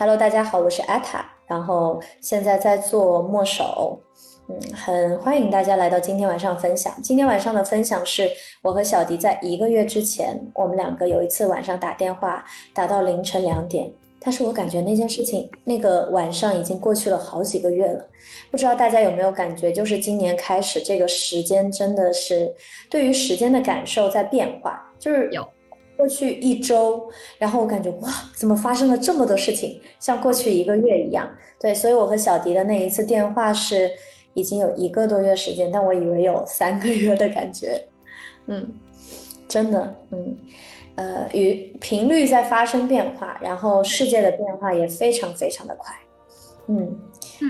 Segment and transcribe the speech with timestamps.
[0.00, 4.00] 呃，Hello，大家好，我是 Ata，然后现在在做墨手，
[4.48, 6.92] 嗯，很欢迎大家来到今天晚上分享。
[7.02, 8.30] 今天晚上的分享是
[8.62, 18.02] 我和小迪在一个月之前，我们两个有一次晚上打电话打到凌晨两点，但是我感觉那件事情那个晚上已经过去了好几个月了，
[18.50, 22.50] 不知道大家有没有感觉，就是今年开始这个时间真的是
[22.88, 25.46] 对于时间的感受在变化，就是有。
[26.00, 27.06] 过去一周，
[27.36, 31.28] 然后我感觉哇，怎么发生了这么多事情，像过去一个月一样。
[31.60, 33.90] 对，所以我和小迪的那一次电话是
[34.32, 37.78] 已经有一个多月时间，但我以为有三个月的感觉。
[38.46, 38.66] 嗯，
[39.46, 40.38] 真的，嗯，
[40.94, 45.94] 呃，与频率在发生变化，然后世界的变化也非常非常的快。
[46.68, 46.98] 嗯。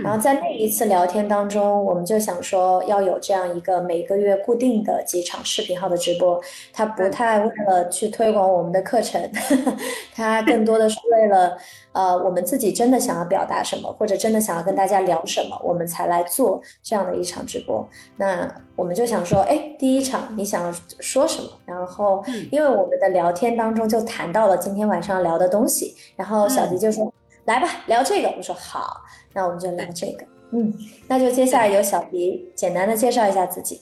[0.02, 6.41] 然后在那一次聊天当中，我们就想说要有这样一个每个月固定的几场视频号的直播，
[6.72, 9.20] 他不太为了去推广我们的课程，
[10.14, 11.56] 他更多的是为了
[11.92, 17.86] 呃我们自己真的想要表达什么，或者真的想要跟大家聊什么，我们才来做这样的一场直播。
[18.16, 21.48] 那我们就想说，哎，第一场你想说什么？
[21.66, 27.12] 然后因为我们的聊天当中就谈到了今天晚上聊的东西，然后小迪就说。
[27.50, 28.32] 来吧，聊这个。
[28.36, 29.02] 我说好，
[29.33, 30.24] 那我们就聊这个。
[30.52, 30.72] 嗯，
[31.08, 33.80] 那就接下来由小迪简单的介绍一下自己。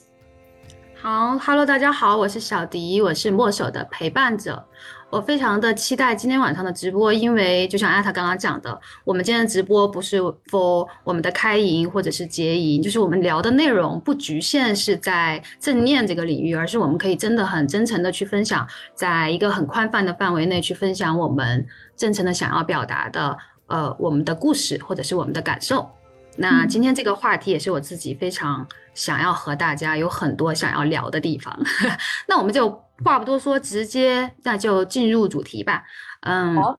[0.99, 4.65] 好，Hello，大家好，我是小迪，我是墨守的陪伴者。
[5.11, 21.65] 我非常的期待今天晚上的直播，因为就像艾塔刚刚讲的，我们今天的直播不是 for 我们的开营或者是结营，就是我们聊的内容不局限是在正念这个领域，而是我们可以真的很真诚的去分享，在一个很宽泛的范围内去分享我们
[21.95, 23.35] 真诚的想要表达的。
[23.69, 25.89] 呃，我们的故事或者是我们的感受，
[26.35, 31.57] 那今天这个话题也是我自己非常想要和大家有很多想要聊的地方。
[32.27, 32.69] 那我们就
[33.03, 35.83] 话不多说，直接那就进入主题吧。
[36.21, 36.77] 嗯，好。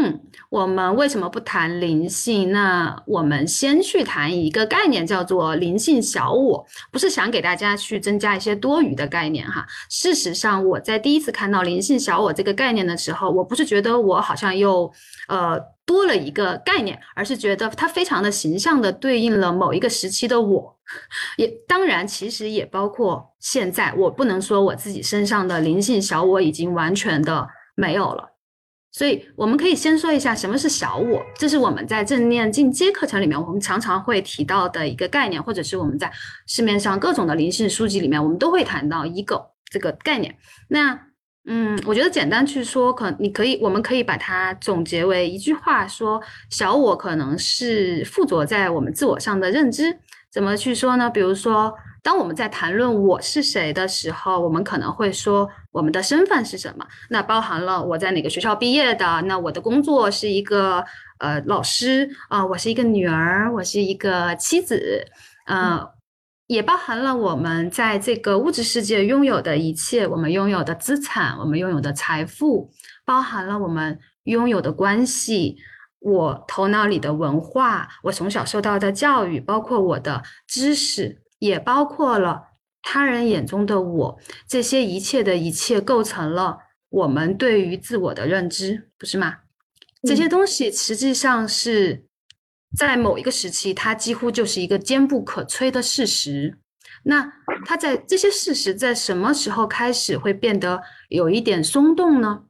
[0.00, 2.52] 嗯，我们为什么不谈灵性？
[2.52, 6.64] 那我们先去谈一个概念，叫做灵性小我。
[6.92, 9.66] 不是想给大家去增加一些多余的概念哈。
[9.90, 14.88] 事实上，我在第一次看到灵性小我这个概念的时候，我不是觉得我好像又
[15.26, 20.76] 呃多了一个概念，而是觉得它非常的形象的对应了某一个时期的我。
[21.36, 23.92] 也当然，其实也包括现在。
[23.94, 28.37] 我不能说我自己身上的灵性小我已经完全的没有了。
[28.98, 36.10] 所以我们可以先说一下什么是小我，这是我们在正念进阶课程里面，我们常常会提到的一个概念，或者是我们在
[36.48, 40.34] 市面上各种的灵性书籍里面，我们都会谈到 ego 这个概念。
[40.66, 40.98] 那，
[41.46, 46.20] 嗯，我觉得简单去说，可你可以，我们可以把它总结为一句话，说
[46.50, 49.96] 小我可能是附着在我们自我上的认知。
[50.32, 51.10] 怎么去说呢？
[51.10, 51.74] 比如说。
[52.00, 56.86] 当我们在谈论我是谁的时候，我们可能会说我们的身份是什么？
[57.10, 59.20] 那包含了我在哪个学校毕业的？
[59.22, 60.82] 那我的工作是一个
[61.18, 65.04] 呃老师啊，我是一个女儿，我是一个妻子，
[65.46, 65.86] 呃，
[66.46, 72.70] 也包含了我们在这个物质世界拥有的一切，我们拥有的资产，我们拥有的财富，
[73.04, 75.58] 包含了我们拥有的关系，
[76.00, 81.22] 我头脑里的文化，我从小受到的教育，包括我的知识。
[81.40, 82.48] 也包括了
[82.82, 86.58] 他人眼中的我，这些一切的一切构成了
[86.88, 89.36] 我们对于自我的认知，不是吗？
[90.02, 92.06] 这些东西实际上是
[92.76, 96.58] 在某一个时期，它几乎就是一个坚不可摧的事实。
[97.04, 97.32] 那
[97.64, 102.46] 它在这些事实在什么时候开始会变得有一点松动呢？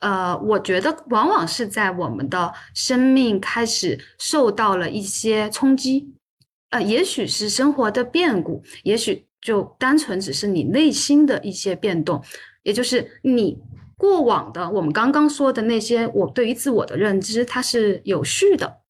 [0.00, 6.14] 呃，我觉得往往是在我们的生命开始受到了一些冲击。
[6.70, 12.22] 呃，也许是生活的变故，也许就单纯只是你内心的一些变动，
[12.62, 13.58] 也就是你
[13.96, 18.82] 过往的我们刚刚说的那些，我对于自我的认知，它是有序的，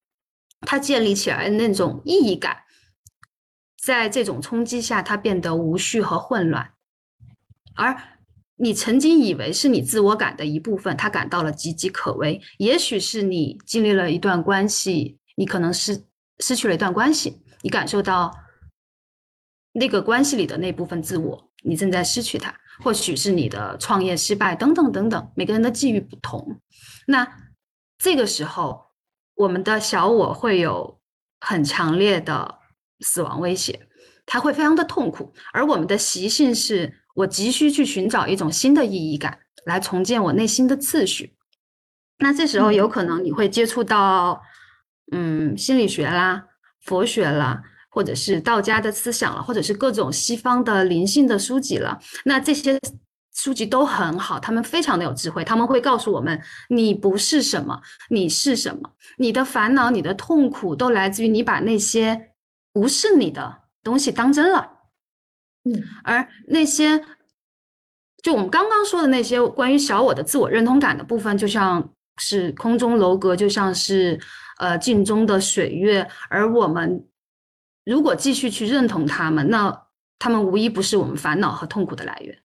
[0.62, 2.64] 它建立起来的那种意义感，
[3.81, 6.72] 在这种冲击下，它变得无序和混乱，
[7.75, 7.96] 而
[8.60, 12.40] 你曾经以为是你自我感的一部分，它感到了岌岌可危。
[12.58, 16.05] 也许是你经历了一段关系，你可能是
[16.40, 17.40] 失去了一段关系。
[17.62, 18.32] 你感受到
[19.72, 22.52] 那个关系里的那部分自我，你正在失去它，
[22.82, 25.32] 或许是你的创业失败等等等等。
[25.37, 26.61] 每个人的际遇不同，
[27.06, 27.26] 那
[27.99, 28.87] 这个时候，
[29.34, 31.00] 我们的小我会有
[31.40, 32.58] 很强烈的
[33.00, 33.88] 死亡威胁，
[34.26, 35.32] 他会非常的痛苦。
[35.52, 41.35] 而我们的习性是我急需去寻找一种新的意义感，来重建我内心的次序。
[42.19, 44.41] 那这时候有可能你会接触到，
[45.12, 46.44] 嗯，心理学啦。
[46.85, 47.61] 佛学啦，
[47.91, 51.99] 或者是道家的思想了，或者是各种西方的灵性的书籍了。
[52.25, 52.79] 那这些
[53.35, 56.41] 书籍都很好，他们非常的有智慧，他们会告诉我们，
[56.71, 62.31] 你不是什么，你是什么，你的烦恼、你的痛苦都来自于你把那些
[62.73, 64.77] 不是你的东西当真了，
[65.64, 67.02] 嗯，而那些
[68.22, 74.19] 就我们刚刚说的那些关于小我的自我认同感的部分，就像是空中楼阁，就像是
[74.58, 77.06] 呃镜中的水月，而我们
[77.84, 79.87] 如果继续去认同他们，那
[80.19, 82.38] 他们无一不是我们烦恼和痛苦的来源。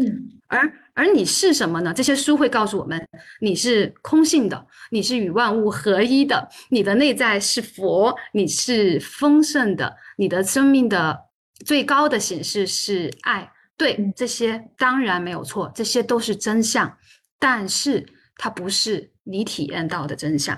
[0.00, 1.92] 嗯，而而你是什么呢？
[1.92, 3.04] 这些书会告诉我们，
[3.40, 11.27] 你是空性的，你是与万物合一的，你的内在是佛，你是丰盛的，你的生命的
[11.64, 13.52] 最高的形式是爱。
[13.76, 16.98] 对，这些当然没有错，这些都是真相，
[17.38, 20.56] 但是它不是你体验到的真相。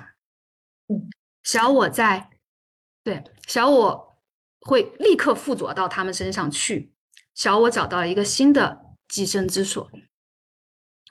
[0.89, 1.11] 嗯，
[1.43, 2.31] 小我在，
[3.05, 4.17] 对，小我
[4.61, 6.93] 会立刻附着到他们身上去。
[7.35, 8.87] 小我找到了一个新的。
[9.11, 9.91] 寄生之所，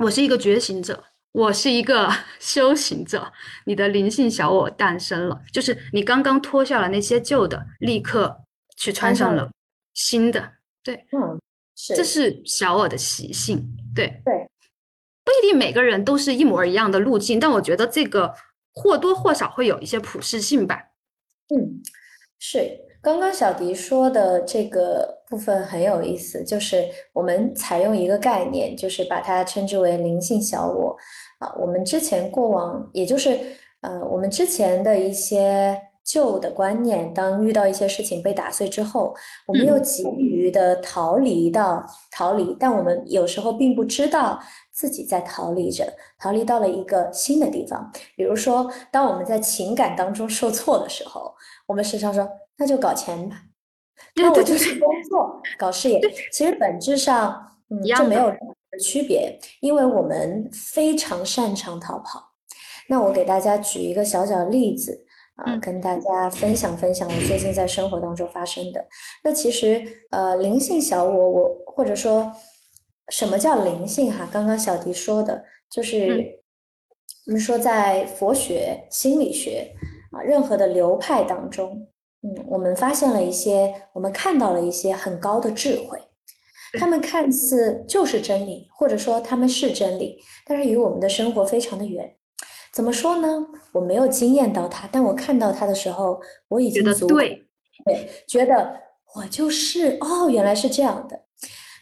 [0.06, 1.04] 我是一个觉醒者，
[1.34, 2.10] 我是一个
[2.40, 3.34] 修行者。
[3.66, 8.46] 你的灵性小我诞生了，就是你刚刚脱下了那些旧的，立刻
[8.78, 9.52] 去穿上了
[10.00, 10.54] 新的。
[10.82, 11.38] 对，嗯，
[11.76, 13.58] 是，这是小我的习性。
[13.94, 14.50] 对，对，
[15.26, 18.34] 不一定每个人都是一模一样的路径，但我觉得这个
[18.74, 20.92] 或多或少会有一些普适性吧。
[21.54, 21.84] 嗯，
[22.40, 22.86] 是。
[23.02, 30.98] 刚刚小迪说的这个部分很有意思，就是我们采用一个概念，就是把它称之为灵性小我
[31.40, 31.54] 啊。
[31.58, 33.40] 我们之前过往，也就是
[33.82, 39.16] 呃，我们之前的一些旧的观念，当遇到一些事情被打碎之后，
[39.46, 44.40] 我们又急于的逃离到逃离，但我们有时候并不知道
[44.72, 47.92] 自己在逃离着，逃离到了一个新的地方。
[48.16, 51.32] 比如说，当我们在情感当中受挫的时候，
[51.68, 52.28] 我们时常说。
[52.62, 53.42] 那就搞钱吧，
[54.16, 56.02] 那我就是工作搞事业。
[56.34, 58.30] 其实本质上，嗯，就没有
[58.84, 62.34] 区别，因为我们非常擅长逃跑。
[62.90, 65.06] 那我给大家举一个小小的例子
[65.46, 68.86] 啊，跟大家分享分享我最近在生活当中发生的。
[69.24, 69.82] 那其实，
[70.12, 72.32] 呃，灵性小我，我或者说
[73.10, 74.28] 什么叫灵性哈？
[74.32, 76.40] 刚刚小迪说的，就是
[77.28, 79.74] 我们说在佛学、心理学
[80.12, 81.88] 啊，任何的流派当中。
[82.22, 85.98] 嗯，我们发现了一些，我们看到了一些很高的智慧，
[86.78, 92.16] 他们看似就是真理，或者说他们是真理，但是与我们的生活非常的远。
[92.74, 93.46] 怎么说呢？
[93.72, 97.48] 我没有惊艳到他，但我看到他的时候，我已经觉得对，
[97.86, 98.74] 对，觉得
[99.16, 101.20] 我就是哦，原来是这样的。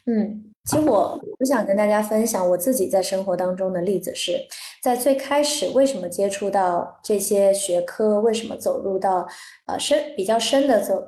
[0.06, 4.39] 嗯，其实我我想跟大家分享我自己在生活当中的例子是。
[4.82, 8.22] 在最开始，为什么接触到这些学科？
[8.22, 9.27] 为什么走入到
[9.65, 11.03] 呃深比较深的走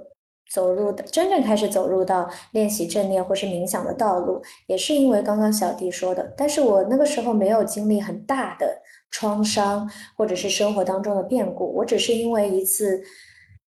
[0.52, 4.42] 走入的真正开始走入到练习正念或是冥想的道路？
[4.68, 13.02] 也是因为刚刚小弟说的，但是我那个时候没有经历很大的创伤，或者是生活当中的变故，我只是因为一次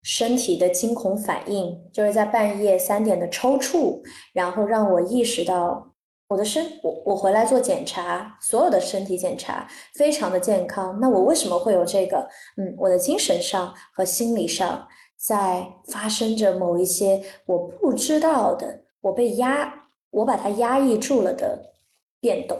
[0.03, 4.01] 身体的惊恐反应，就是在半夜三点的抽搐，
[4.33, 5.85] 然后让我意识到。
[6.29, 10.99] 我的身，我我回来做检查，所有的身体检查非常的健康。
[11.01, 12.29] 那我为什么会有这个？
[12.55, 19.73] 嗯，我的精神上和心理上在发生着某一些我不知道的，我被压，
[20.11, 21.73] 我把它压抑住了的
[22.21, 22.59] 变动。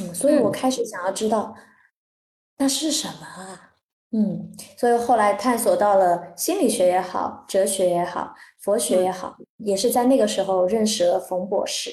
[0.00, 1.54] 嗯，所以我开始想要知道
[2.60, 3.72] 那是什么啊？
[4.12, 11.90] 嗯，所以后来探索到了心理学也好，哲学也好，佛学也好，也是在那个时候认识了冯博士。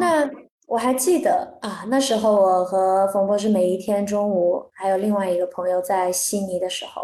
[0.00, 0.28] 那
[0.66, 7.02] 我还记得啊，那时候我和冯博士每一天中午，还有另外一个朋友在悉尼的时候，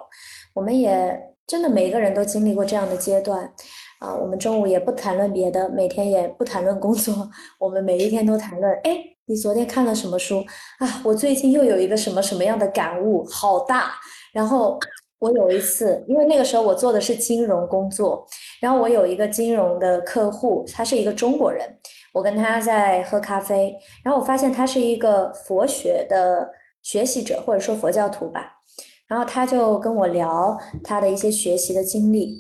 [0.53, 3.53] 我们也真的每一个人都经历过这样的阶段
[4.01, 4.17] 啊。
[4.17, 7.31] 我们中午也不谈论别的，每天也不谈论工作，
[7.61, 10.45] 我们每一天都谈论：哎，你昨天看了什么书
[10.79, 11.01] 啊？
[11.05, 13.93] 我最近又有一个什么什么样的感悟，好大。
[14.33, 14.79] 然后
[15.21, 18.27] 我有一次，因为那个时候我做的是金融工作，
[18.61, 21.79] 然后我有一个金融的客户，他是一个中国人。
[22.13, 26.51] 我跟他在喝咖啡，然后我发现他是一个佛学的
[26.83, 28.59] 学习者，或者说佛教徒吧。
[29.07, 32.37] 然后他就跟我聊他的一些学习的经历。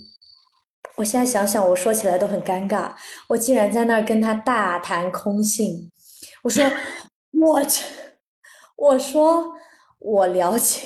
[0.97, 2.91] 我现在想想，我说起来都很尴尬。
[3.29, 5.91] 我竟然在那儿跟他大谈空性。
[6.42, 6.64] 我说
[7.32, 7.82] 我这，
[8.76, 9.52] 我说
[9.99, 10.82] 我了解，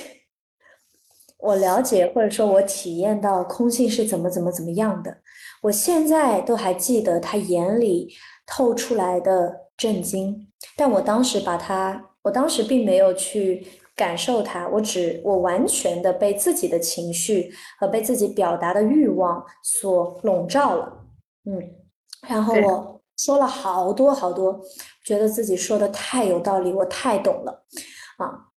[1.37, 5.17] 我了解，或者说我体验到空性是怎么怎么怎么样的。
[5.63, 8.15] 我现在都还记得他眼里。
[8.49, 10.47] 透出来的震惊，
[10.77, 21.07] 但我当时把它，我当时并没有去感受它，我只我完全的被自己的情绪和被自己表达的欲望所笼罩了，
[21.43, 21.61] 嗯，
[22.29, 24.61] 然后我说了好多好多，
[25.07, 27.63] 觉得自己说的太有道理，我太懂了
[28.17, 28.51] 啊。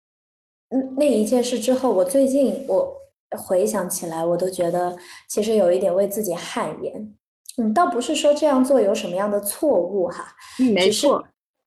[0.70, 2.96] 嗯，那一件事之后，我最近我
[3.36, 4.96] 回想起来，我都觉得
[5.28, 7.14] 其实有一点为自己汗颜。
[7.58, 11.22] 嗯，倒不是说这样做有什么样的错误哈，嗯，没错。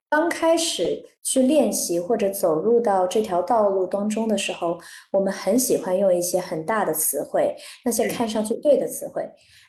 [0.09, 4.79] 刚开始去练习或者走入到这条道路当中的时候，
[5.11, 9.21] 我们很喜欢用一些很大的词汇，那些看上去对的词汇。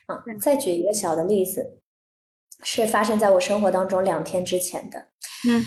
[0.07, 1.79] 啊，再举一个小的例子，
[2.63, 4.99] 是发生在我生活当中两天之前的。
[5.47, 5.63] 嗯，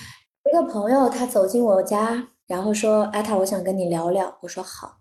[0.51, 2.29] 一个朋友他走进我家。
[2.47, 4.39] 然后说，艾塔，我想跟你聊聊。
[4.41, 4.99] 我说好。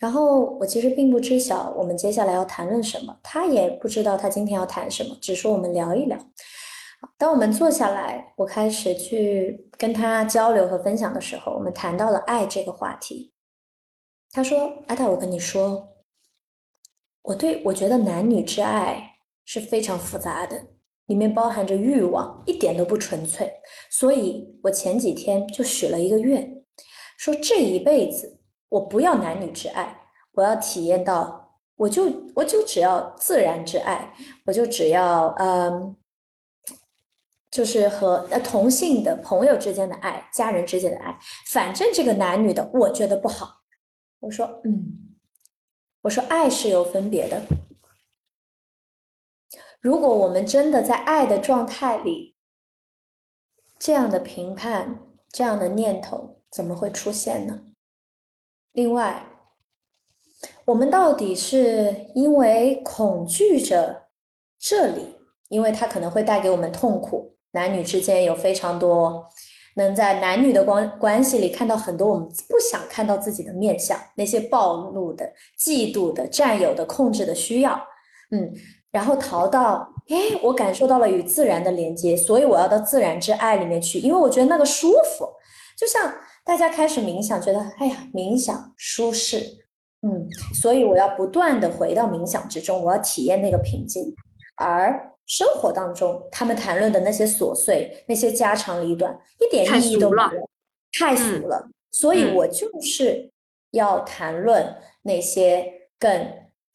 [0.00, 6.18] 然后我其实并不知晓我们接下来要谈论什么，他也不知道他今天要谈什么，只说我们聊一聊。
[7.16, 13.32] 当我们坐下来，我开始去跟他交流和分享的时候，我们谈到了爱这个话题。
[14.32, 15.88] 他说，阿塔，我跟你说，
[17.22, 20.60] 我对我觉得男女之爱是非常复杂的，
[21.08, 23.52] 里面包含着欲望，一点都不纯粹。
[23.90, 26.54] 所以我前几天就许了一个愿。
[27.18, 28.38] 说这一辈子
[28.68, 30.00] 我不要男女之爱，
[30.32, 32.04] 我要体验到，我就
[32.36, 34.14] 我就只要自然之爱，
[34.46, 35.96] 我就只要嗯，
[37.50, 43.62] 就是和呃同性的朋友之间的爱，家人之间的爱，反正这个男女的我觉得不好。
[44.20, 45.16] 我说嗯，
[46.02, 47.40] 我说爱是有分别的，
[49.80, 52.34] 如果我们真的在爱的状态里，
[53.78, 56.36] 这样的评判，这样的念头。
[56.50, 57.60] 怎么会出现呢？
[58.72, 59.22] 另外，
[60.64, 64.08] 我们到底是因为恐惧着
[64.58, 65.16] 这里，
[65.50, 67.36] 因为它可能会带给我们痛苦。
[67.50, 69.26] 男女之间有非常多
[69.76, 77.78] 能在男女的关关系里看到很多我们不想看到自己的面相，那些暴露的、嫉妒的、占有的、控制的需要。
[78.30, 78.50] 嗯，
[78.90, 85.28] 然后逃到，哎，我感受到了与自然的连接，所以我要到自然之爱里面去，因为我觉得那个舒服，
[85.76, 86.14] 就像。
[86.44, 89.38] 大家开始冥想，觉得哎呀，冥想舒适，
[90.00, 94.14] 嗯，所以我要不断的回到冥想之中，我要体验那个平静。
[94.56, 100.48] 而生活当中，他们谈论的那些琐碎、那些家长里短，一点意义都没有，
[100.98, 101.68] 太俗了。
[101.90, 103.30] 所以我就是
[103.72, 106.10] 要谈论那些更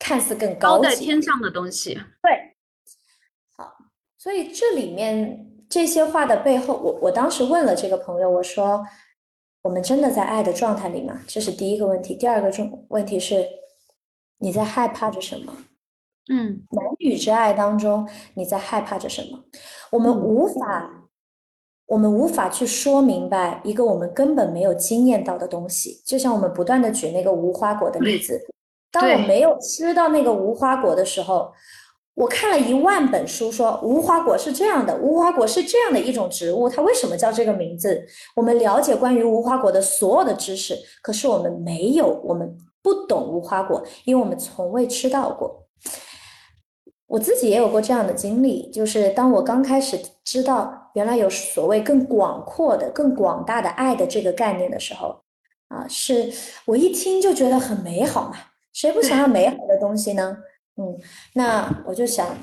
[0.03, 1.93] 看似更高在天上的东西。
[2.22, 2.55] 对，
[3.55, 3.74] 好，
[4.17, 8.86] 所以这里面这些话的背后，我我当时问了这个朋友，我说。
[9.65, 11.22] 我们真的在爱的状态里吗？
[11.25, 12.15] 这是第一个问题。
[12.15, 13.48] 第二个重问题是，
[14.39, 15.55] 你在害怕着什么？
[16.29, 19.41] 嗯，男女之爱当中，你在害怕着什么？
[19.89, 21.07] 我们无法，
[21.86, 26.01] 我们无法去说明白一个我们根本没有经验到的东西。
[26.05, 28.45] 就像我们不断的举那个无花果的例子，
[28.93, 31.51] 当我没有吃到那个无花果的时候。
[32.15, 38.05] 我看了一万本书，说无花果是这样的，无花果是这样的一种植物，它为什么叫这个名字？
[38.35, 45.65] 我们了解关于无花果的所有的知识，可是我们没有，我们不懂无花果，因为我们从未吃到过。
[47.07, 55.23] 我自己也有过这样的经历，就是当我刚开始知道原来有所谓更广阔的、更广大的爱的这个概念的时候，
[55.69, 56.31] 啊，是
[56.65, 58.35] 我一听就觉得很美好嘛，
[58.73, 60.39] 谁不想要美好的东西呢？
[60.75, 60.99] 嗯，
[61.35, 62.35] 那我就想，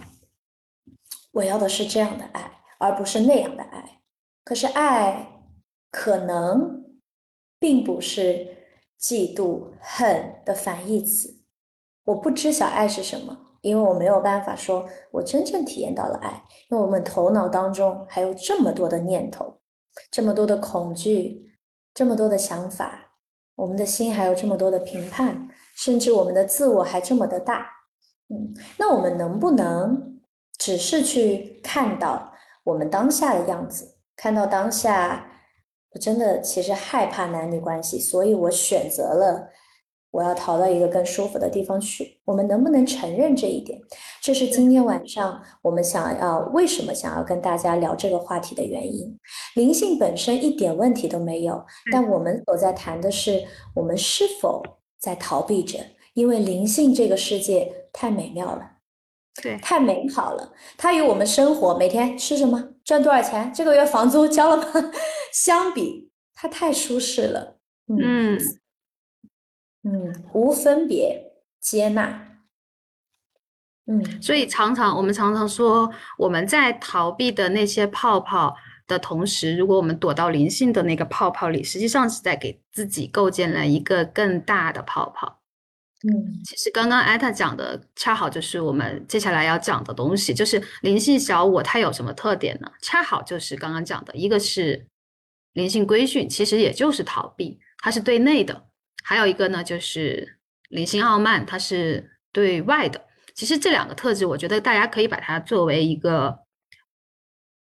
[1.33, 4.01] 我要的是这样的爱，而不是那样的爱。
[4.45, 5.43] 可是爱
[5.91, 6.85] 可能
[7.59, 8.47] 并不是
[9.01, 11.43] 嫉妒、恨的反义词。
[12.05, 16.45] 我不知晓爱是什么，因为我没有办法说我真正体验到了爱。
[16.69, 19.61] 因为我们头脑当中还有这么多的念头，
[20.11, 21.53] 这么多的恐惧，
[21.93, 23.13] 这么多的想法，
[23.57, 27.67] 我们的心还有这么多的评判，甚至我们的自我还这么的大。
[28.29, 30.21] 嗯，那我们能不能
[30.59, 32.33] 只是去看到
[32.65, 33.97] 我们当下的样子？
[34.17, 35.27] 看到当下，
[35.93, 39.49] 我真的其实害怕男女关系，所以我选择了
[40.11, 42.21] 我要逃到一个更舒服的地方去。
[42.27, 43.81] 我们能不能承认这一点？
[44.23, 49.19] 这是今天晚上我们想要为什么想要跟大家聊这个话题的原因。
[49.57, 53.43] 灵性本身一点问题都没有，但我们所在谈的是
[53.75, 54.63] 我们是否
[55.01, 55.81] 在逃避着。
[56.15, 58.79] 因为灵性这个世界太美妙了，
[59.41, 60.53] 对，太美好了。
[60.77, 64.93] 它与我们生活每天吃什么、赚多少钱、这个月房租交了吗？
[65.33, 67.59] 相比，它太舒适了。
[67.87, 68.37] 嗯
[69.85, 72.27] 嗯，无分别，接纳。
[73.87, 78.57] 嗯，所以常常我们常常说，我们在逃避的那些泡泡
[78.91, 85.41] 的同时，如果我们躲到灵性的那个泡泡里，实际上是在给自己构建了一个更大的泡泡。
[86.03, 92.71] 嗯，其实刚刚艾塔讲的，恰好就是我们接下来要讲的东西，就是灵性小我它有什么特点呢？
[92.83, 94.87] 恰好就是刚刚讲的，一个是
[95.53, 98.55] 灵性规训，其实也就是逃避，它是对内的；
[99.05, 100.39] 还有一个呢，就是
[100.71, 103.01] 灵性傲慢，它是对外的。
[103.35, 106.39] 其实这两个特质，我觉得大家可以把它作为一个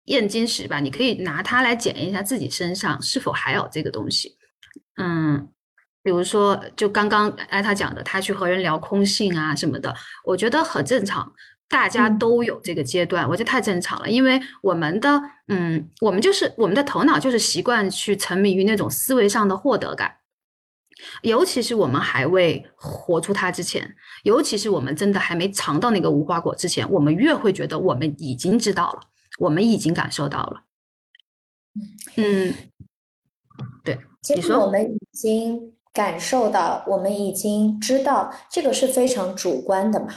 [0.05, 4.37] 验金石吧，你可以拿它来检验一下自己身上是否还有这个东西。
[4.97, 5.49] 嗯。
[6.03, 11.33] 比如说，就刚刚艾他讲的，他去和人聊空性啊什么的，我觉得很正常，
[11.67, 14.11] 大家都有这个阶段，我觉得太正常了。
[14.11, 15.19] 因为我们的，
[15.49, 20.15] 嗯，我们就是我们的头脑就是习惯去沉迷于那种思维上的获得感，
[21.23, 29.01] 尤其是我们还未活出它之前，尤其是我们真的还没尝到那个无花果之前，我们越会觉得我们已经知道了，
[29.39, 30.65] 我们已经感受到了。
[32.17, 32.55] 嗯，
[33.85, 35.73] 对，其实我们已经。
[35.95, 40.09] 感受到，我们已经知道这个是非常主观的嘛。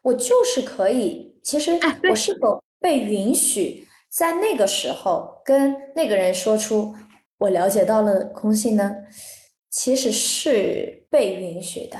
[0.00, 6.94] 我就是可以，其实我是否被允许在那个时候跟那个人说出
[7.36, 8.94] 我了解到了空性呢？
[9.68, 11.98] 其实是被允许的，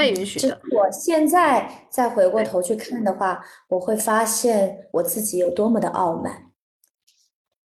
[0.00, 0.60] 被允许的。
[0.72, 6.50] 我现在再回过头去看的话，我会发现我自己有多么的傲慢。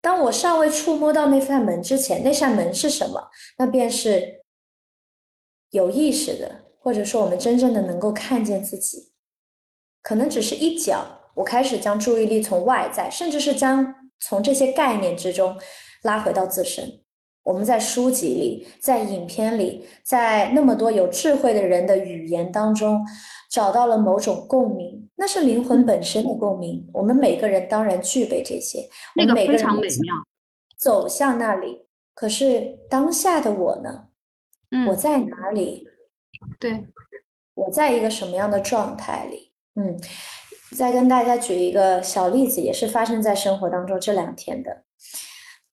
[0.01, 3.31] 当我尚未触摸到那扇门之前，那扇门是什么？
[3.59, 4.39] 那便是。
[5.73, 9.13] 有意识的，或者说我们真正的能够看见自己，
[10.03, 11.07] 可能只是一脚。
[11.35, 15.57] 我开始将注意力从外在，甚至是将从这些概念之中
[16.03, 17.05] 拉回到自身。
[17.43, 23.05] 我们在书籍里，在影片里，在那么多有智慧的人的语言当中，
[23.51, 26.89] 找到了某种共鸣，那是灵魂本身的共鸣。
[26.93, 30.15] 我们每个人当然具备这些，那个非常美妙。
[30.79, 34.07] 走向那里，可是当下的我呢？
[34.89, 35.89] 我在哪里？
[36.59, 36.87] 对，
[37.55, 39.53] 我在一个什么样的状态里？
[39.75, 39.99] 嗯，
[40.77, 44.85] 再跟大家举一个小例子，也是发生在生活当中这两天的。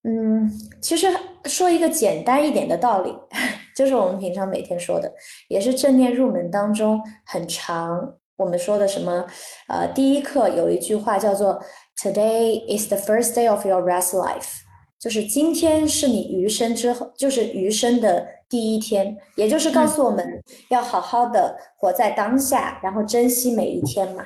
[0.08, 1.06] 嗯，其实
[1.44, 3.14] 说一个简单一点的道理，
[3.76, 5.12] 就是我们平常每天说的，
[5.50, 8.16] 也是正念入门当中很长。
[8.38, 9.26] 我们说的什么？
[9.68, 11.62] 呃，第一课有一句话叫做
[12.02, 14.60] “Today is the first day of your rest life”，
[14.98, 18.38] 就是今天是你余生之后，就是余生的。
[18.50, 24.26] 第一天，也就是告诉我们要好好的活在当下，然后珍惜每一天嘛。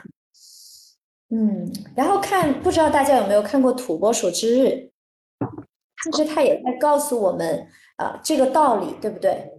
[1.31, 4.67] 嗯，然后看，不知道大家有没有看过《土拨鼠之日》，
[6.03, 9.51] 其实他也在告诉我们啊这个道理，对不对？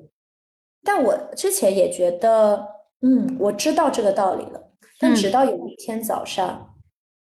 [0.85, 2.67] 但我之前也觉得，
[3.01, 4.73] 嗯，我知道这个道理了。
[4.99, 6.75] 但直到有一天早上，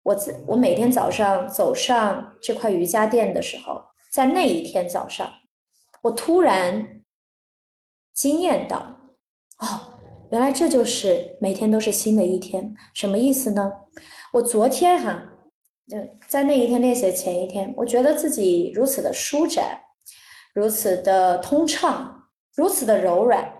[0.02, 5.30] 我自我每天早上走上这块瑜伽垫的时候，在那一天早上，
[6.02, 6.92] 我突然。
[8.16, 8.78] 惊艳到，
[9.58, 10.00] 哦，
[10.30, 13.70] 原来这就是每天都是新的一天，什么意思呢？
[14.32, 15.22] 我昨天哈，
[15.92, 19.80] 嗯，在那一天练习的前一天，我觉得自己如此的舒展，
[20.52, 23.52] 如此的通畅，如此的柔软。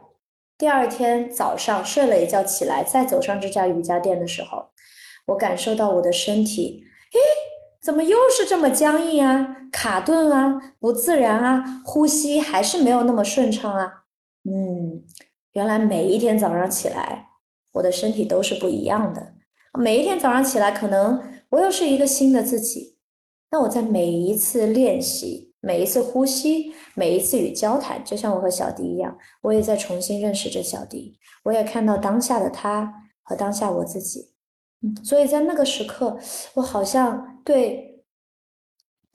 [0.59, 4.71] 第二天早上睡了一觉起来，再走上这家瑜伽垫的时候，
[5.27, 7.19] 我感受到我的身体，诶，
[7.81, 14.05] 怎么又是这么僵硬啊，卡顿啊，不自然啊，呼吸还是没有那么顺畅啊。
[14.45, 15.05] 嗯，
[15.53, 17.29] 原来每一天早上起来，
[17.75, 19.35] 我的身体都是不一样的。
[19.79, 22.97] 每一天早上起来，可能我又是一个新的自己。
[23.51, 31.19] 那我在每一次练习、每一次呼吸、每一次与交谈，就像我和小迪一样，我也在重新认识着小迪。
[31.45, 34.33] 我也看到当下的他和当下我自己。
[34.83, 36.19] 嗯，所以在那个时刻，
[36.55, 38.03] 我好像对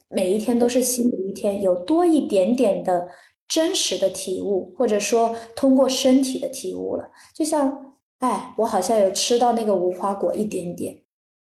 [0.10, 3.10] 每一天都是新的一天，有多一点点的。
[3.54, 11.01] 真实的体悟，或者说通过身体的体悟了，就像，哎，我好像有吃到那个无花果一点点，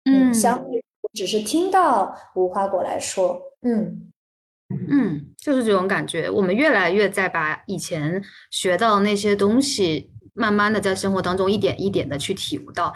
[0.10, 4.12] 嗯，相对只是听到无花果来说，嗯
[4.70, 6.30] 嗯，就是这种感觉。
[6.30, 12.94] 我们越来越在把以前学到的那些东西，慢慢的在生活当中一点一点的去体悟到。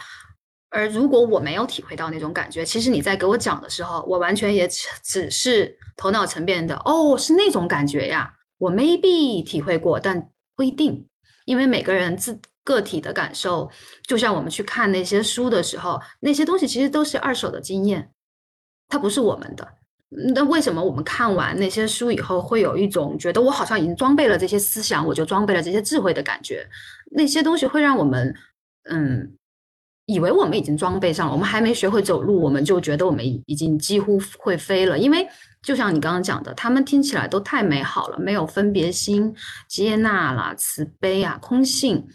[0.70, 4.68] 而如果我没有体会到那种感觉，其实你在给我讲的时候，我完全也
[5.04, 8.34] 只是头脑层面的，哦，是那种感觉呀。
[8.58, 11.08] 我 maybe 体会过，但不一定，
[11.46, 13.70] 因为每个人自个体的感受，
[14.08, 18.10] 就像我们去看那些书的时候，那些东西其实都是二手的经验，
[18.88, 19.68] 它不是我们的。
[20.34, 26.68] 那为什么我们看完那些书以后，会有一种觉得我好像已经装备了这些思想，我就装备了这些智慧的感觉？
[27.12, 28.36] 那些东西会让我们，
[28.90, 29.36] 嗯。
[30.06, 35.00] 以为我们已经装备上了，我们还没学会走路，我们就觉得我们已经几乎会飞了。
[35.00, 35.26] 因为
[35.62, 39.34] 就像你刚刚讲的，他们听起来都太美好了，没有分别心、
[39.70, 42.06] 接纳啦、慈悲啊、空性，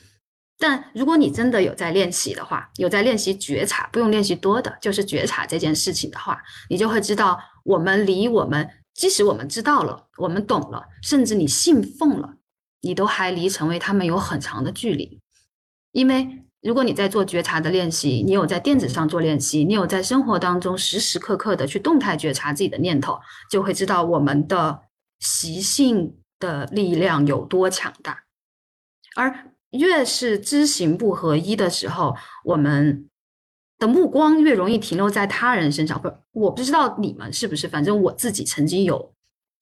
[0.61, 12.35] 但如果你真的有在练习的话，有在练习觉察，不用练习多的，就是觉察这件事情的话，你就会知道，我们离我们，即使我们知道了，我们懂了，甚至你信奉了，
[12.81, 15.21] 你都还离成为他们有很长的距离。
[15.92, 24.83] 因为如果你在做觉察的练习，你有在电子上做练习，你有在生活当中时时刻刻的去动态觉察自己的念头，就会知道我们的
[25.21, 28.25] 习性的力量有多强大，
[29.14, 29.47] 而。
[29.72, 33.09] 越是知行不合一的时候，我们
[33.78, 36.00] 的目光越容易停留在他人身上。
[36.00, 39.12] 不，我不知道你们是不是，反正我自己曾经有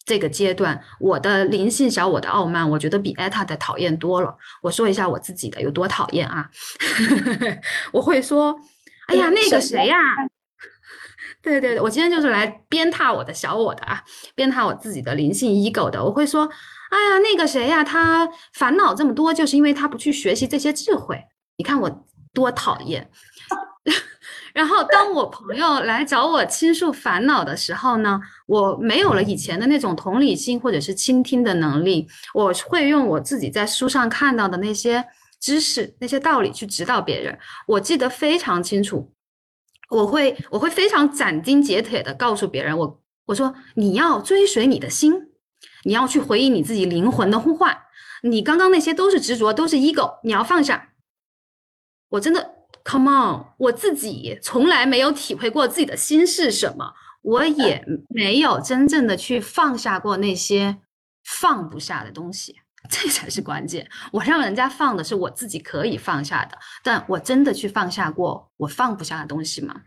[0.04, 0.80] 这个阶段。
[1.00, 4.36] 我的灵性小我的傲慢，我觉得比艾塔的讨厌多了。
[4.62, 6.48] 我说一下我自己的有多讨厌啊！
[7.92, 8.56] 我会说
[9.08, 9.96] ：“哎呀，那个谁呀？”
[11.42, 14.02] 对对对，我今天就是来鞭挞我的小我的啊，
[14.36, 16.04] 鞭挞我自己的灵性 ego 的。
[16.04, 16.48] 我会说。
[16.90, 21.20] 哎呀，那个谁呀，他烦恼这么多，就是因为他不去学习这些智慧。
[21.56, 23.10] 你看我多讨厌。
[24.52, 35.04] 然后，当我朋友来找我倾诉烦恼的时候呢，我没有了以前的那种同理心或者是倾听的能力，我会用我自己在书上看到的那些
[35.38, 37.38] 知识、那些道理去指导别人。
[37.66, 39.12] 我记得非常清楚，
[39.90, 45.12] 我会我会非常斩钉截铁的告诉别人，我我说你要追随你的心。
[45.86, 47.78] 你要去回应你自己灵魂的呼唤，
[48.24, 50.94] 你刚刚那些都是执着，都是 ego，你要放下。
[52.08, 60.76] 我真的，come on，我自己从来没有体会过自己的心是什么，我也没有真正的去放下过那些
[61.24, 62.56] 放不下的东西，
[62.90, 63.88] 这才是关键。
[64.10, 69.82] 我让人家放的是我自己可以放下的，但我真的去放下过我放不下的东西吗？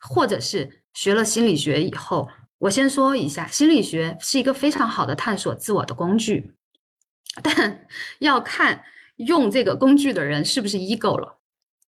[0.00, 2.28] 或者是学了心理学以后？
[2.62, 6.52] 我先说一下，心理学是一个非常好的探索自我的工具，
[7.42, 7.86] 但
[8.20, 8.84] 要看
[9.16, 11.40] 用这个工具的人是不是 ego 了。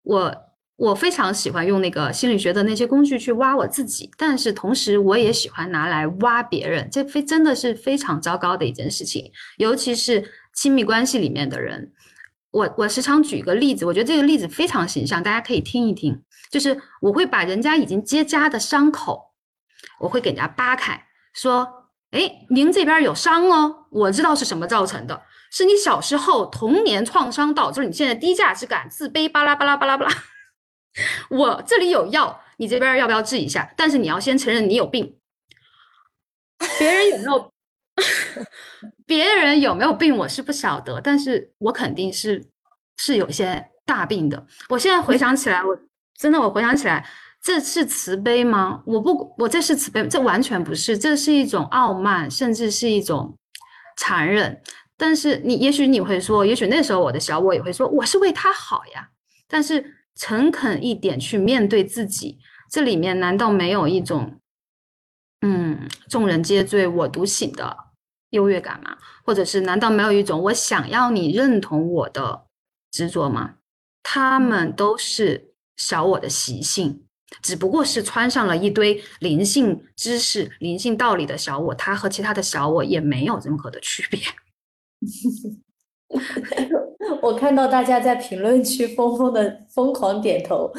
[0.01, 0.35] 我
[0.75, 11.93] 我非常喜欢用那个心理学的那些工具去挖我自己，但是同时我也喜欢拿来挖别人，这非真的是非常糟糕的一件事情，尤其是亲密关系里面的人。
[12.49, 19.32] 我我时常举一个例子，我觉得这个例子非常形象，大家可以听一听，就是我会把人家已经结痂的伤口。
[19.99, 30.11] 我会给人家扒开，说：“哎，您这边有伤哦，我知道是什么造成的，是你小时候童年创伤导致你现在低价值感、自卑，巴拉巴拉巴拉巴拉。
[31.29, 33.73] 我这里有药，你这边要不要治一下？
[33.75, 35.17] 但是你要先承认你有病。
[36.77, 37.53] 别人有没有？
[39.05, 40.15] 别人有没有病？
[40.15, 42.43] 我是不晓得，但是我肯定是
[42.97, 44.45] 是有一些大病的。
[44.69, 45.77] 我现在回想起来，我
[46.17, 47.07] 真的，我回想起来。”
[47.43, 48.81] 这是慈悲吗？
[48.85, 53.37] 我不，我这是慈悲，这完全不是，这是一种傲慢，甚至是一种
[53.97, 54.61] 残忍。
[54.95, 59.09] 但是你，也许你会说，也许那时候我的小我也会说，我是为他好呀。
[59.49, 59.83] 但是
[60.15, 62.39] 诚恳一点去面对自己，
[62.71, 64.39] 这里面难道没有一种，
[65.41, 67.75] 嗯，众人皆醉我独醒的
[68.29, 68.97] 优越感吗？
[69.25, 72.45] 或者是难道没有一种我想要你认同我的
[72.89, 73.55] 执着吗？
[74.01, 77.03] 他们都是小我的习性。
[77.41, 84.19] 只不过是穿上了一堆灵性知识、灵性道理的小我，他和其他的小我也没有任何的区别。
[87.21, 90.71] 我看到大家在评论区疯疯的疯狂点头，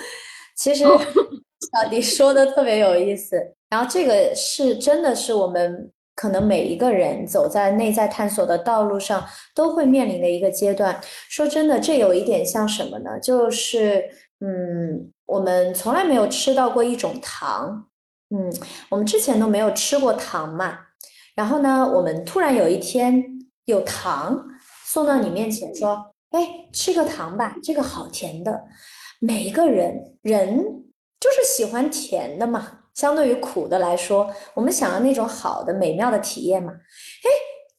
[0.57, 3.37] 其实小迪说的特别有意思。
[3.71, 11.01] 然后这个是真的是我们可能每一个人走在内在探索的道路上都会面临的一个阶段。
[11.29, 13.19] 说真的，这有一点像什么呢？
[13.21, 14.05] 就是
[14.41, 15.11] 嗯。
[15.27, 17.87] 我们从来没有吃到过一种糖，
[18.31, 18.53] 嗯，
[18.91, 20.79] 我们之前都没有吃过糖嘛。
[21.35, 23.25] 然后呢，我们突然有一天
[23.65, 24.47] 有糖
[24.85, 28.65] 送到你面前，说：“哎，吃个糖吧，这个好甜的。”
[29.21, 30.57] 每一个人人
[31.19, 36.73] 就是喜欢甜的嘛，相对于苦的来说，我们想要那种好的美妙的体验嘛。
[36.73, 37.31] 哎，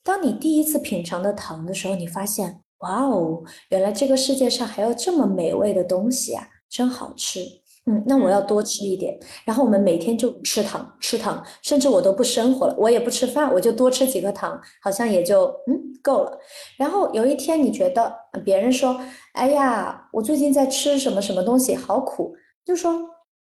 [0.03, 6.47] 当你第一次品尝的糖的时候，你发现，哇哦，原来这个世界上还有这么美味的东西啊！
[6.69, 7.41] 真好吃，
[7.86, 9.17] 嗯，那我要多吃一点。
[9.45, 16.38] 然后我们每天就吃糖，吃糖，甚至我都不生活了，我也不吃饭，我就多吃几颗糖，好像也就嗯够了。
[16.78, 18.99] 然后有一天你觉得别人说，
[19.34, 22.93] 哎呀，我最近在吃什么什么东西，好苦，就说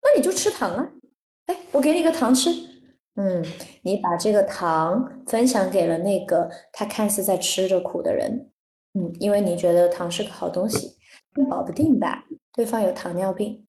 [0.03, 0.89] 那你就吃糖啊，
[1.47, 2.51] 哎，我给你个糖吃，
[3.17, 3.45] 嗯，
[3.83, 8.51] 你把这个糖分享给了那个他看似在吃着苦的人，
[8.95, 10.96] 嗯，因为你觉得糖是个好东西，
[11.45, 12.25] 保不定吧。
[12.55, 13.67] 对方有糖尿病，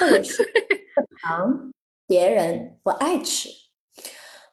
[0.00, 0.44] 或者是
[1.22, 1.72] 糖，
[2.06, 3.48] 别人不爱吃，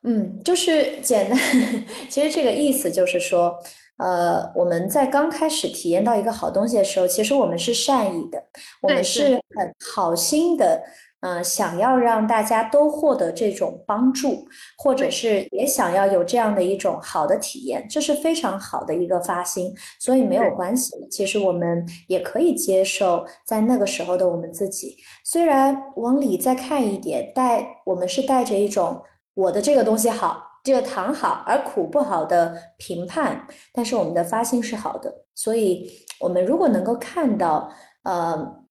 [0.03, 1.39] 嗯，就是简单。
[2.07, 3.57] 其实这个意思就是说，
[3.97, 8.43] 呃，我们在刚开始体验到一个好东西的时候，其实我们是善意的，
[8.81, 10.83] 我们是很好心的。
[11.21, 20.93] 嗯，想要让大家都获得这种帮助，或者是也想要有这样的一种好的体验，这是非常好的一个发心，所以没有关系。
[21.09, 29.01] 其实我们也可以接受在那个时候的我们自己，虽然往里再看一点，带我们是带着一种
[29.33, 37.71] 我的这个东西好，这个糖好而苦不好的评判，但是我们的发心是好的，所以我们如果能够看到，
[38.03, 38.66] 呃。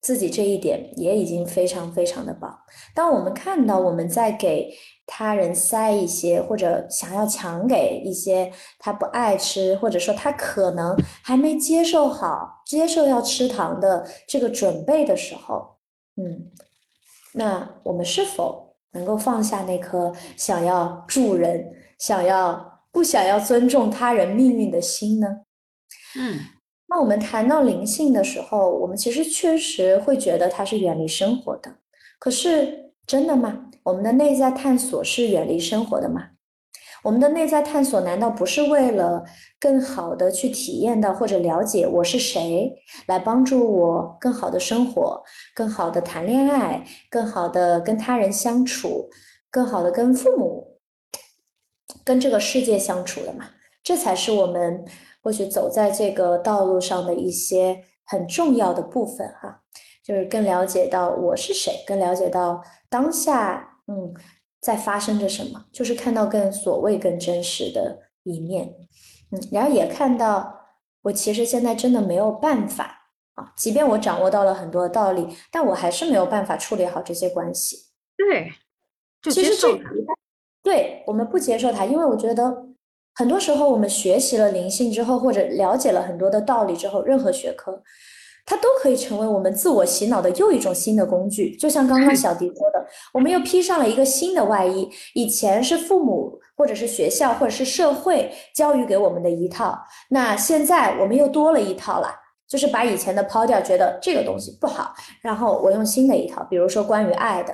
[0.00, 2.58] 自己这一点也已经非常非常的棒。
[2.94, 4.70] 当我们看到我们在给
[5.06, 15.78] 他人塞一些，或者想要强给一些他不爱吃，或者说他可能还没接受好接受要吃糖的这个准备的时候，
[16.16, 16.50] 嗯，
[17.32, 25.26] 那我们是否能够放下那颗想要助人、想要不想要尊重他人命运的心呢？
[26.16, 26.38] 嗯。
[26.90, 31.76] 那我们谈到灵性的时候，我们其实确实会觉得它是远离生活的。
[32.18, 33.66] 可是真的吗？
[33.82, 36.30] 我们的内在探索是远离生活的吗？
[37.04, 39.22] 我们的内在探索难道不是为了
[39.60, 42.72] 更好的去体验到或者了解我是谁，
[43.06, 45.22] 来帮助我更好的生活、
[45.54, 49.10] 更好的谈恋爱、更好的跟他人相处、
[49.50, 50.78] 更好的跟父母、
[52.02, 53.50] 跟这个世界相处的吗？
[53.84, 54.86] 这才是我们。
[55.28, 59.60] 或许走在这个道路上的一些很重要的部分，哈，
[60.02, 64.14] 就是更了解到我是谁，更了解到当下，嗯，
[64.58, 68.74] 在发生着什么，就是看到更所谓更真实的一面，
[69.30, 70.60] 嗯，然后也看到
[71.02, 77.76] 我其实现在真的没有办法啊，即便我掌握到了很多道理，但我还是没有办法处理好这些关系。
[78.16, 78.50] 对，
[79.20, 79.78] 就其实这，
[80.62, 82.67] 对我们不接受它，因为我觉得。
[83.18, 87.82] 很多时候，我们学习了灵性之后，或者了解了很多的道理之后，任何学科，
[88.46, 91.56] 它都可以成为我们自我洗脑的又一种新的工具。
[91.56, 94.88] 就像刚刚小迪说的，我们又披上了一个新的外衣。
[95.14, 99.76] 以前是父母，或者是学校，或者是社会教育给我们的一套，
[100.10, 102.08] 那现在我们又多了一套了，
[102.46, 107.52] 就是把以前的抛掉，觉得这个东西不好，然后我用新的一套，比如说关于爱的。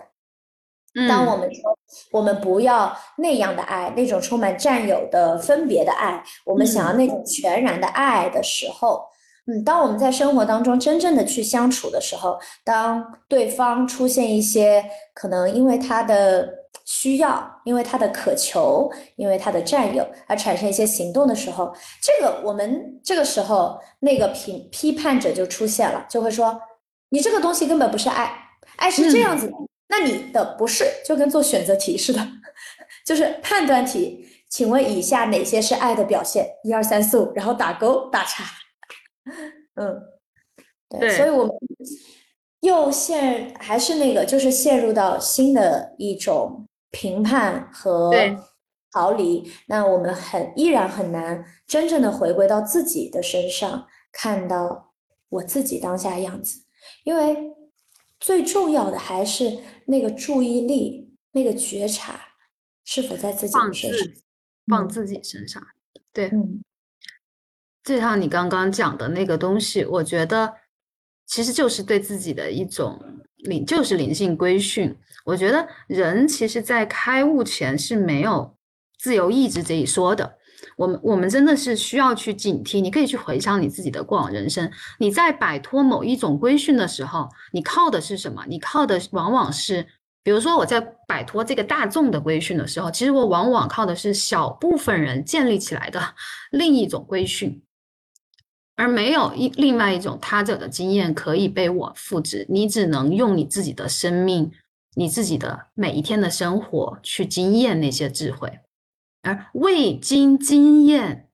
[1.09, 1.77] 当我们说
[2.13, 9.05] 我们不要那样的爱，那种充满占有的分别的爱，我们想要那种全然的爱的时候，
[9.47, 16.49] 嗯，当我们在生活当中真正的去相处的时候，当对方出现一些可能因为他的
[16.85, 26.57] 需要，因为他的渴求，因为他的占有而产生一些行动的时候，这个我们这个时候那个评批判者就出现了，就会说
[27.09, 28.33] 你这个东西根本不是爱，
[28.77, 29.55] 爱是这样子的。
[29.97, 32.21] 那你的不是就跟做选择题似的，
[33.07, 34.29] 就是判断题。
[34.49, 36.49] 请问以下哪些是爱的表现？
[36.65, 38.45] 一二三四五，然后打勾打叉。
[39.75, 40.01] 嗯，
[40.89, 41.53] 对，所以我们
[42.61, 48.13] 又陷还是那个，就是陷入到新的一种评判和
[48.93, 49.49] 逃离。
[49.69, 54.93] 那我们很依然很难真正的回归到自己的身上，看到
[55.29, 56.65] 我自己当下样子，
[57.05, 57.54] 因为。
[58.25, 62.19] 最重要的还是那个注意力，那个觉察
[62.83, 64.09] 是否在自己身上，
[64.67, 65.63] 放自己身上。
[66.11, 66.31] 对，
[67.83, 70.55] 就像你刚刚讲的那个东西，我觉得
[71.27, 72.99] 其实就是对自己的一种
[73.37, 74.97] 灵，就是灵性规训。
[75.27, 78.57] 我觉得人其实，在开悟前是没有
[78.99, 80.39] 自由意志这一说的。
[80.77, 82.81] 我们我们真的是需要去警惕。
[82.81, 84.71] 你可以去回想你自己的过往人生。
[84.99, 88.45] 你在摆脱某一种规训的时候，你靠的是什么？
[88.49, 89.87] 你靠的往往是，
[90.23, 96.01] 比如说我在摆脱这个大众的规训的时候，其实我往往靠的是小部分人建立起来的
[96.51, 97.63] 另一种规训，
[98.77, 102.47] 而没有一另外一种他者的经验可以被我复制。
[102.49, 104.51] 你只能用你自己的生命，
[104.97, 108.61] 你自己的每一天的生活去经验那些智慧。
[109.25, 111.31] 而未经经验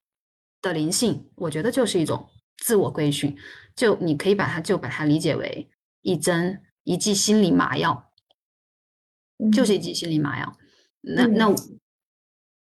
[0.62, 3.37] 的灵性，我觉得就是一种自我规训。
[3.76, 5.68] 就你可以把它就把它理解为
[6.03, 8.11] 一针一剂心理麻药，
[9.53, 10.57] 就是一剂心理麻药。
[11.00, 11.55] 那那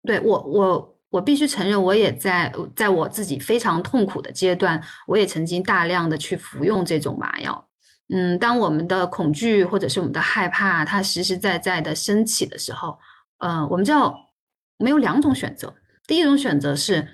[0.02, 7.68] 对我我我必须承认，我也在在我自己非常痛苦的阶段，我也曾经大量的去服用这种麻药。
[8.08, 12.98] 嗯，当我们的恐惧或者是我们的害怕，它实实在在的升起的时候，
[13.38, 14.29] 嗯，我们就要。
[14.80, 15.74] 我们有两种选择，
[16.06, 17.06] 第一种选择是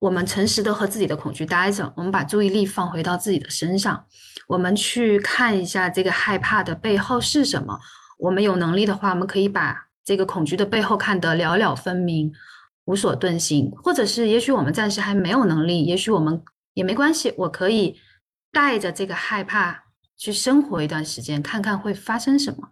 [0.00, 4.04] 我们诚实的和自己的恐惧待着，我们把注意力放回到自己的身上，
[4.48, 7.78] 我们去看一下这个害怕的背后是什么。
[8.18, 12.32] 我们有能力的话，我们可以把这个恐惧的背后看得了了分明。
[12.86, 16.42] 无所遁形，或者是也许我们暂时还没有能力，也许我们
[16.74, 18.00] 也没关系，我可以
[18.50, 19.84] 带着这个害怕
[20.16, 22.70] 去生活一段时间，看看会发生什么。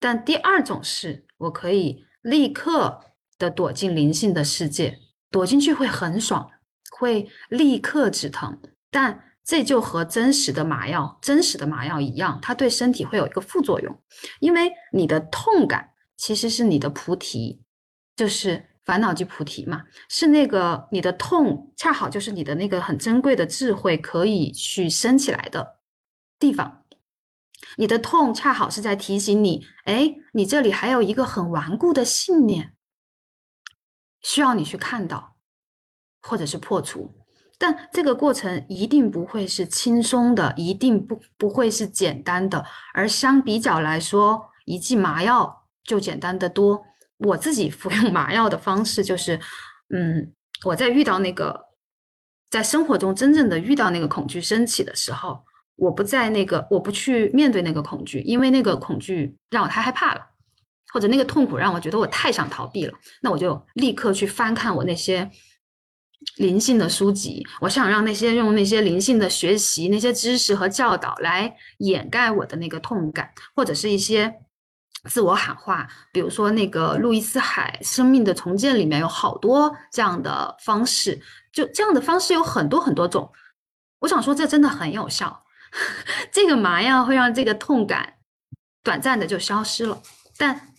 [0.00, 3.00] 但第二种是我可以立刻
[3.38, 4.98] 的躲进灵性的世界，
[5.30, 6.50] 躲进去会很爽，
[6.98, 14.02] 会立刻止疼，但这就和真实的麻药、真实的麻药一样，它对身体会有一个副作用，
[14.40, 17.62] 因为你的痛感其实是你的菩提，
[18.14, 25.78] 就是烦恼即菩提嘛，是那个你的痛恰好就是你的那个很珍贵的智慧可以去升起来的
[26.38, 26.77] 地方。
[27.76, 32.74] 你的痛恰好是在提醒你，哎，你这里还有一个很顽固的信念，
[34.22, 35.36] 需要你去看到，
[36.22, 37.14] 或者是破除。
[37.58, 42.64] 但这个过程一定不会是轻松的，一定不不会是简单的。
[42.94, 46.84] 而相比较来说，一剂麻药就简单的多。
[47.18, 49.40] 我自己服用麻药的方式就是，
[49.90, 50.32] 嗯，
[50.64, 51.66] 我在遇到那个，
[52.48, 55.44] 在生活中真正的遇到那个恐惧升起的时候。
[55.78, 60.20] 我不在那个，我不去面对那个恐惧，因为那个恐惧让我太害怕了，
[60.92, 62.92] 或者那个痛苦让我觉得我太想逃避了。
[63.22, 65.30] 那我就立刻去翻看我那些
[66.38, 74.34] 灵性的书籍，我想让那些用那些灵性的学习、那些知识和教导来掩盖我的那个痛感，或者是一些
[75.08, 75.88] 自我喊话。
[76.12, 81.20] 比如说那个路易斯海《生命的重建》里面有好多这样的方式，
[81.52, 83.30] 就这样的方式有很多很多种。
[84.00, 85.44] 我想说，这真的很有效。
[86.32, 88.14] 这个麻药会让这个痛感
[88.82, 90.02] 短暂的就消失了，
[90.36, 90.74] 但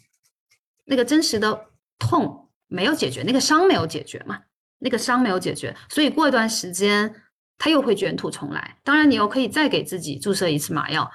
[0.86, 1.68] 那个真实的
[2.00, 4.42] 痛没有解决，那个伤没有解决嘛？
[4.80, 7.14] 那个伤没有解决，所以过一段时间
[7.58, 8.80] 它又会卷土重来。
[8.84, 11.12] 当然，你又可以再给自己注射一次麻药，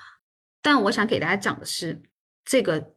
[0.62, 2.02] 但我想给大家讲的是，
[2.44, 2.92] 这个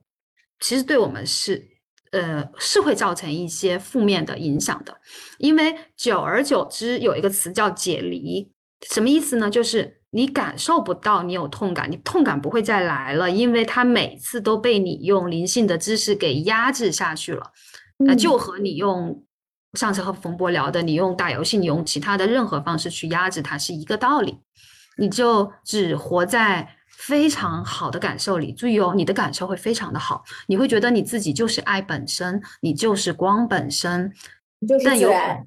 [0.60, 1.68] 其实对我们是
[2.12, 5.00] 呃是会造成一些负面的影响的，
[5.40, 8.52] 因为久而久之有一个词叫解离，
[8.90, 9.50] 什么意思呢？
[9.50, 9.97] 就是。
[10.12, 17.52] 你感受不到你有痛感，你痛感不会再来了，因为它每次都被你用灵性的知识给压制下去了。
[17.98, 19.24] 那就和你用
[19.74, 24.40] 上次和冯博聊的，你用打游戏，你用其他的任何方式去压制它是一个道理。
[24.98, 34.14] 你就只活在非常好的感受里，注意哦，你的感受会非常的好，你会觉得你自己就是爱本身，你就是光本身，
[34.60, 35.46] 你就是自然，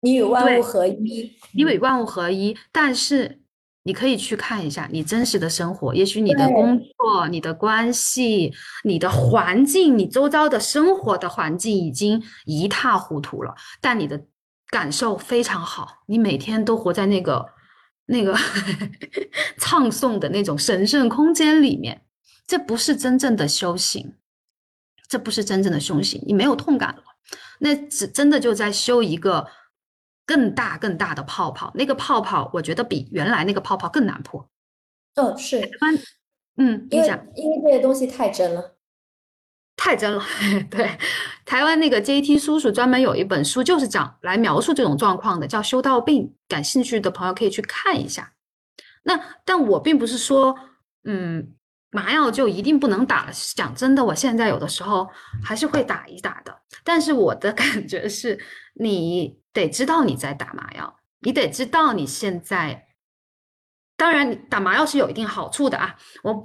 [0.00, 3.40] 你与万物合一，你与万物合一，但是。
[3.86, 14.18] 你可以去看一下你真实的生活，也许你的工作、你的关系、你的环境、你周遭的生活的环境已经一塌糊涂了，但你的
[14.70, 17.46] 感受非常好，你每天都活在那个
[18.06, 18.34] 那个
[19.60, 22.00] 唱诵的那种神圣空间里面，
[22.46, 24.14] 这不是真正的修行，
[25.08, 27.02] 这不是真正的修行，你没有痛感了，
[27.58, 29.46] 那只真的就在修一个。
[30.26, 34.48] 更大更大的泡泡，那个泡泡我觉得比原来那个泡泡更难破。
[35.16, 35.60] 哦，是，
[36.56, 38.76] 嗯，因为因为这些东西太真了，
[39.76, 40.22] 太真了。
[40.70, 40.98] 对，
[41.44, 46.24] 台湾那个 JT 叔叔专门有一本书，就是讲来描述这种状况的，叫《修道病》。
[46.48, 48.32] 感兴趣的朋友可以去看一下。
[49.02, 50.54] 那但我并不是说，
[51.04, 51.54] 嗯，
[51.90, 53.32] 麻药就一定不能打了。
[53.54, 55.08] 讲真的，我现在有的时候
[55.42, 56.56] 还是会打一打的。
[56.82, 58.38] 但是我的 感觉是，
[58.74, 59.42] 你。
[59.54, 62.88] 得知道你在打麻药，你得知道你现在。
[63.96, 65.96] 当然，打麻药是有一定好处的啊。
[66.24, 66.42] 我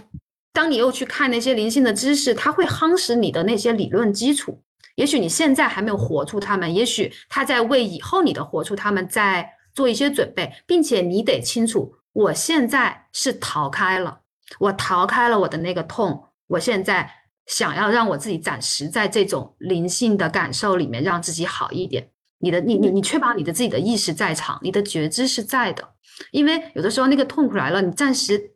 [0.53, 4.62] 当你又去看那些灵性的知识，它会夯实你的那些理论基础。
[4.93, 14.22] 也许你现在还没有活出他们，也许他在为以后你的活出他们在做一些准备，并且你得清楚，我现在是逃开了，
[14.60, 17.12] 我逃开了我的那个痛，我现在
[17.47, 22.12] 想要让我自己暂时在这种灵性的感受里面，让自己好一点。
[22.40, 25.94] 你的你你你确保你的自己的意识在场，你的觉知是在的，
[26.32, 28.56] 因为有的时候那个痛苦来了，你暂时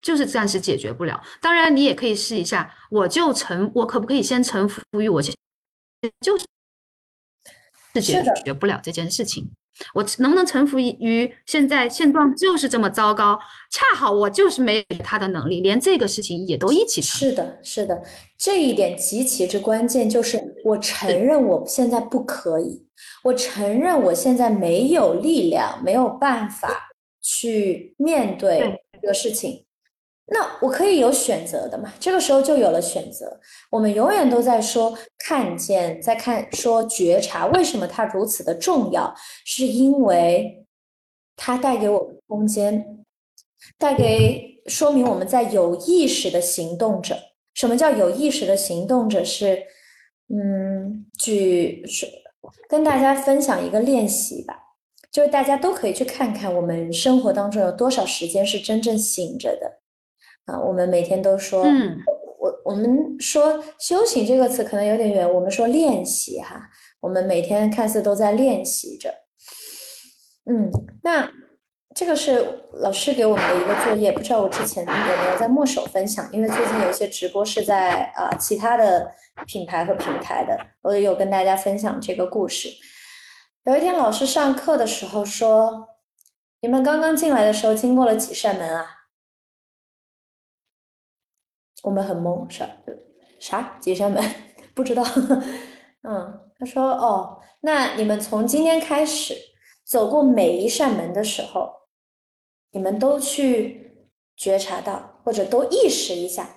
[0.00, 1.22] 就是暂时解决不了。
[1.40, 6.46] 当然，你也可以试一下，我就臣，我可不可以先臣服于我，就是
[8.00, 9.52] 解决不了这件事情。
[9.94, 13.38] 我能不能臣服于现在现状就是这么糟糕？
[13.70, 17.00] 恰好我就是没有他的能力，连这个事情也都一起。
[17.00, 18.02] 是的，是的，
[18.36, 22.86] 这一点极其之关键，就是我承认我现在不可以，
[23.24, 26.90] 我承认我现在没有力量，没有办法
[27.22, 29.64] 去面对这个事情。
[30.32, 31.92] 那我可以有选择的嘛？
[32.00, 33.38] 这个时候就有了选择。
[33.70, 39.14] 我们永远都在说看见，在看说觉察，为什么它如此的重要？
[39.44, 40.64] 是因为
[41.36, 43.04] 它带给我们空间，
[43.78, 47.18] 带给说明我们在有意识的行动着。
[47.54, 49.22] 什么叫有意识的行动着？
[49.22, 49.62] 是
[50.28, 52.06] 嗯，举是
[52.68, 54.58] 跟大家分享一个练习吧，
[55.10, 59.81] 就是大家都可以去看看我们生活当中有多少时间是真正醒着的
[60.46, 60.58] 啊。
[60.58, 61.98] 我们每天都说，嗯，
[62.38, 66.68] 我我们说修行这个词可能有点远，我们说练习哈，
[67.00, 69.12] 我们每天看似都在练习着。
[70.50, 70.70] 嗯，
[71.02, 71.30] 那
[71.94, 76.28] 这个是老师给我们的一个作业，不知道我之前有没有在墨守分享？
[76.32, 79.12] 因为最近有一些直播是在啊其他的
[79.46, 82.68] 品牌和平台的，我有跟大家分享这个故事。
[83.64, 85.86] 有一天老师上课的时候说
[86.62, 88.86] ：“你们刚刚进来的时候经过了几扇门啊？”
[91.82, 92.68] 我们很懵，啥
[93.38, 94.22] 啥几扇门？
[94.74, 95.02] 不知道。
[96.02, 99.36] 嗯，他说：“哦，那你们从今天开始。”
[99.84, 101.68] 走过每一扇门的时候，
[102.70, 104.06] 你们都去
[104.36, 106.48] 觉察到，或者都意识一下，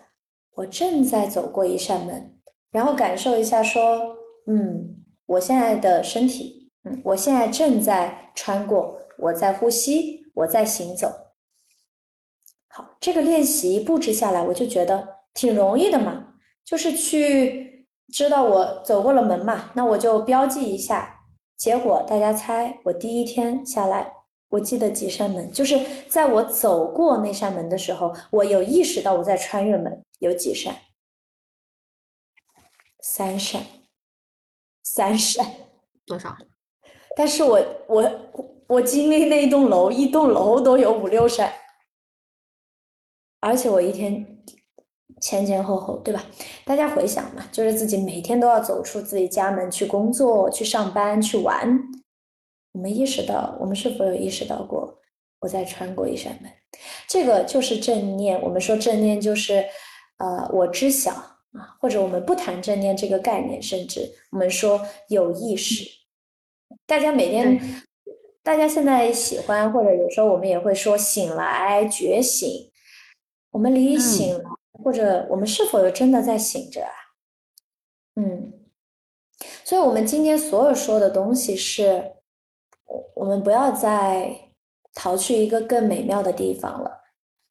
[0.54, 2.40] 我正在走过一扇门，
[2.72, 4.16] 然后感受一下，说，
[4.46, 11.12] 嗯，我现在的身体，嗯，我现在正在穿过，我在呼吸，我在行走。
[12.70, 16.34] 好，这个练习布置下来，我就觉得挺容易的嘛，
[16.64, 21.12] 就是去知道我走过了门嘛，那我就标记一下。
[21.58, 24.14] 结果大家猜，我第一天下来，
[24.50, 30.76] 我记得几扇门，就是在我走过那扇门的时候，我有意识到我在穿越门，有几扇？
[33.02, 33.62] 三扇，
[34.84, 35.46] 三扇，
[36.06, 36.36] 多少？
[37.16, 38.12] 但是我我
[38.68, 41.54] 我经历那一栋楼，一栋楼都有五六扇，
[43.42, 44.32] 而且我一天。
[45.22, 46.24] 前前后后，对吧？
[46.66, 51.80] 大家回想嘛，就是自己每天都要走出自己家门去工作、去上班、去玩。
[52.74, 55.00] 我们意识到，我们是否有意识到过，
[55.40, 56.52] 我在穿过一扇门？
[57.08, 58.42] 这个就是正念。
[58.42, 59.66] 我们说正念就是，
[60.18, 65.86] 呃，我知晓啊，或者我们不谈正念这个概念，甚至我们说有意识。
[66.86, 67.84] 大家每天，
[68.44, 72.72] 大家现在喜欢，或者有时候我们也会说醒来、觉醒。
[73.52, 74.38] 我们离醒。
[74.84, 76.92] 或者我们是否有真的在醒着啊？
[78.16, 78.54] 嗯，
[79.64, 82.14] 所以，我们今天所有说的东西是，
[82.86, 84.34] 我我们不要再
[84.94, 87.02] 逃去一个更美妙的地方了，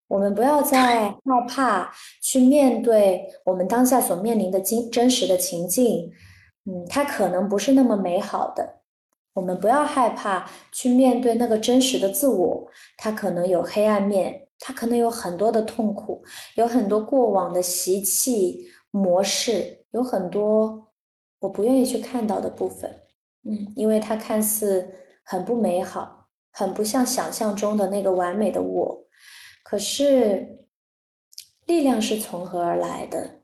[0.08, 6.10] 我们不要再 害怕去面对我们当下所面临的真真实的情境，
[6.64, 8.80] 嗯，它可能不是那么美好的，
[9.34, 14.43] 我们不要害怕去面对那个真实的自我，它可能有黑暗面。
[14.66, 20.90] 他可能有很多的痛苦，有很多过往的习气模式，有很多
[21.40, 23.02] 我不愿意去看到的部分。
[23.42, 24.90] 嗯，因为它看似
[25.22, 29.06] 很不美好，很不像想象中的那个完美的我。
[29.62, 30.66] 可是，
[31.66, 33.42] 力量是从何而来的？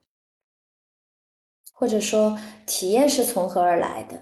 [1.75, 4.17] 或者说，体验是从何而来的？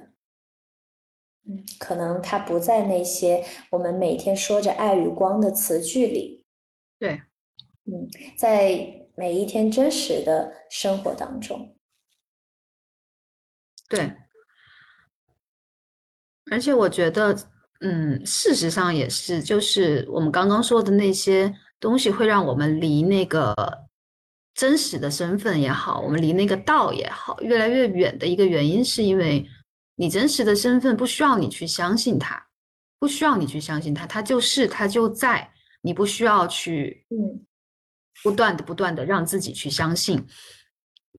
[1.46, 6.37] 嗯，可能它不在那些我们每天说着爱与光的词句里。
[6.98, 7.22] 对，
[7.84, 11.76] 嗯，在每一天真实的生活当中，
[13.88, 14.12] 对，
[16.50, 17.36] 而且我觉得，
[17.80, 23.54] 嗯，事实上也是，就是我们刚刚说的那些东西，会让我们离那个
[24.54, 29.48] 真实的身份也好，我们离那个道也好，越来越远的一个原因，是因为
[29.94, 32.44] 你真实的身份不需要你去相信它，
[32.98, 35.52] 不需要你去相信它，它就是，它就在。
[35.80, 37.44] 你不需要去，嗯，
[38.22, 40.26] 不断的、不断的让自己去相信。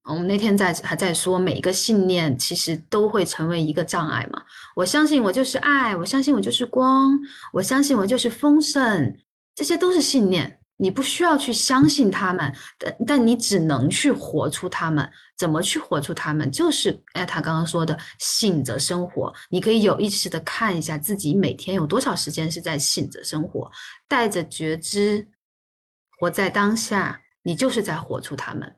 [0.03, 4.43] 我们那天在还在说，每一个信念其实都会成为一个障碍嘛。
[4.75, 7.19] 我相信我就是爱，我相信我就是光，
[7.53, 9.17] 我相信我就是丰盛，
[9.55, 10.58] 这些都是信念。
[10.81, 15.07] 你不需要去相信他们，但但你只能去活出他们。
[15.37, 16.49] 怎么去活出他们？
[16.51, 19.33] 就是艾塔刚刚说的醒着生活。
[19.49, 23.69] 你可以有意识的看一下自己每天有多少时间是在醒着生活，
[24.07, 25.27] 带着觉知，
[26.17, 27.21] 活在当下。
[27.41, 28.75] 你就是在活出他们。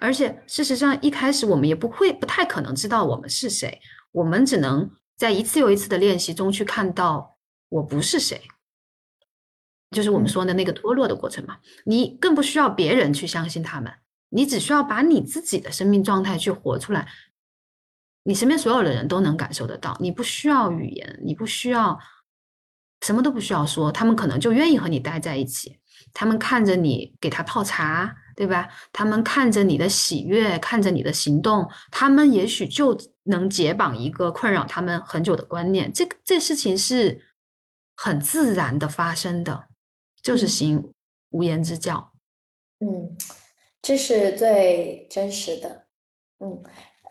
[0.00, 3.80] 而且事实上，一开始我们也不会、不太可能知道我们是谁。
[4.12, 7.36] 我们只能在一次又一次的练习中去看到
[7.68, 8.40] 我不是谁。
[9.94, 13.90] 就是我们说的那个脱落的过程嘛，你更不需要别人去相信他们，
[14.28, 17.08] 你只需要把你自己的生命状态去活出来，
[18.24, 21.98] 你身边所有的人都能感受得到，你不需要语言，你不需要
[23.00, 25.78] 什么都不需要说，他们可能就愿意和你待在一起，
[26.12, 28.68] 他们看着你给他泡茶，对吧？
[28.92, 37.20] 他们看着你的喜悦，看着你的行动，他们也许就能解绑一个困扰他们很久的观念，这个这事情是
[37.94, 39.68] 很自然的发生的。
[40.24, 40.92] 就是行
[41.32, 42.12] 无言之教，
[42.80, 43.14] 嗯，
[43.82, 45.84] 这是最真实的，
[46.40, 46.62] 嗯，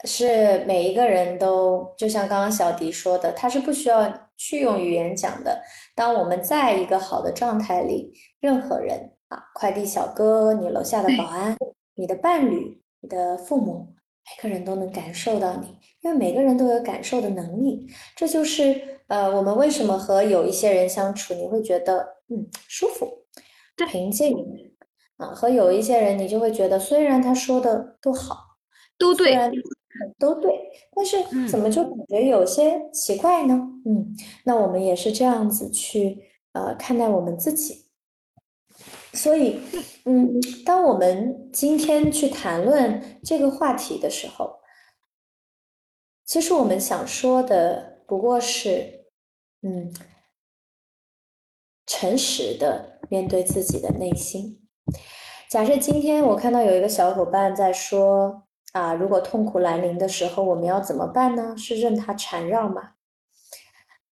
[0.04, 5.62] 是每一个人都，就像刚刚小迪说的，他是不需要去用语言讲的。
[5.94, 11.56] 当我们在一个好的状态里，任何人啊，快递小哥，你楼下的保安，
[11.94, 13.94] 你的伴侣，你的父母，
[14.26, 17.88] 每个人都能感受到你，因为每个人都有感受的能力。
[18.16, 23.26] 这就是呃，我们为什么和有一些人相处，你会觉得嗯舒服、
[23.90, 24.36] 平静
[25.18, 28.58] 啊，和有一些人你就会觉得，虽然他说的都好，
[28.98, 29.38] 都对。
[30.18, 30.52] 都对，
[30.96, 33.54] 但是怎么就感觉有些奇怪呢？
[33.86, 36.18] 嗯，那我们也是这样子去
[36.54, 37.86] 呃看待我们自己。
[39.14, 39.60] 所以，
[40.06, 44.56] 嗯，当我们今天去谈论这个话题的时候，
[46.26, 49.06] 其实我们想说的不过是，
[49.62, 49.94] 嗯，
[51.94, 54.60] 诚实的面对自己的内心。
[55.48, 58.42] 假设今天我看到有一个小伙伴在说。
[58.74, 61.56] 啊，如果痛苦来临的时候，我们要怎么办呢？
[61.56, 62.94] 是任它缠绕吗？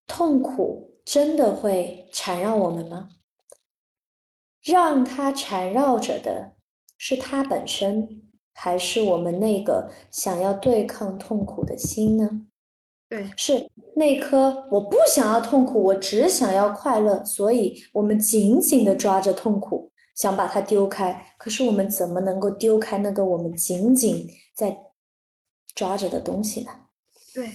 [0.06, 3.08] 痛苦真的会缠绕我们吗？
[4.62, 6.52] 让它缠绕着的
[6.96, 8.22] 是它本身，
[8.54, 12.46] 还是我们那个想要对抗痛苦的心呢？
[13.12, 19.90] 对，是那颗我不想要痛苦，我只想要快乐，所以我们紧紧的抓着痛苦。
[20.14, 24.76] 想把它丢开，可是我们怎么能够丢开那个我们紧紧在
[25.74, 26.70] 抓着的东西呢？
[27.34, 27.50] 对，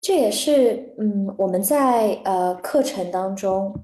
[0.00, 3.74] 这也是嗯，我们在呃课程当中，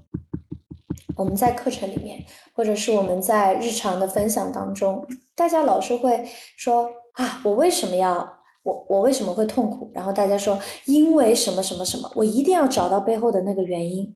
[1.17, 6.25] 我们在课程里面，或者是我们在日常的分享当中，大家老是会
[6.57, 9.91] 说啊，我为什么要我我为什么会痛苦？
[9.93, 14.15] 然后大家说因为什么什么什么，我一定要找到背后的那个原因。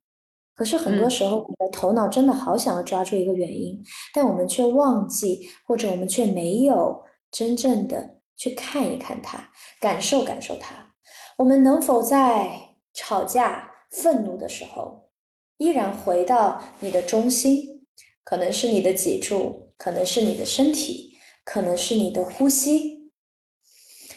[0.55, 3.77] 可是很多时候，我们的头脑真的好想要抓住一个原因，
[4.13, 9.49] 但我们却忘记，或者我们却没有真正的去看一看它，
[9.81, 10.93] 感受感受它。
[11.37, 12.57] 我们能否在
[12.93, 15.09] 吵架、愤怒的时候，
[15.57, 17.85] 依然回到你的中心？
[18.23, 22.94] 可能是你的脊柱，可能是你的身体，可能是你的呼吸，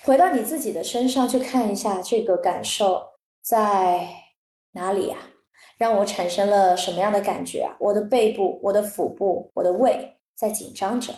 [0.09, 3.03] 回到你自己的身上去看一下这个感受
[3.43, 4.09] 在
[4.73, 5.19] 哪里呀？
[5.77, 7.77] 让我产生了什么样的感觉啊？
[7.79, 11.13] 我的背部、我的腹部、我的胃在紧张着。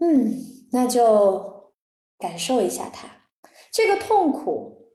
[0.00, 0.34] 嗯，
[0.72, 1.72] 那就
[2.18, 3.06] 感受一下它，
[3.70, 4.90] 这个痛苦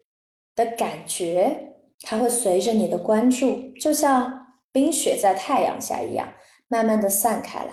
[0.53, 6.27] 的感觉，它会随着你的关注，就像冰雪在太阳下一样，
[6.67, 7.71] 慢慢的散开来。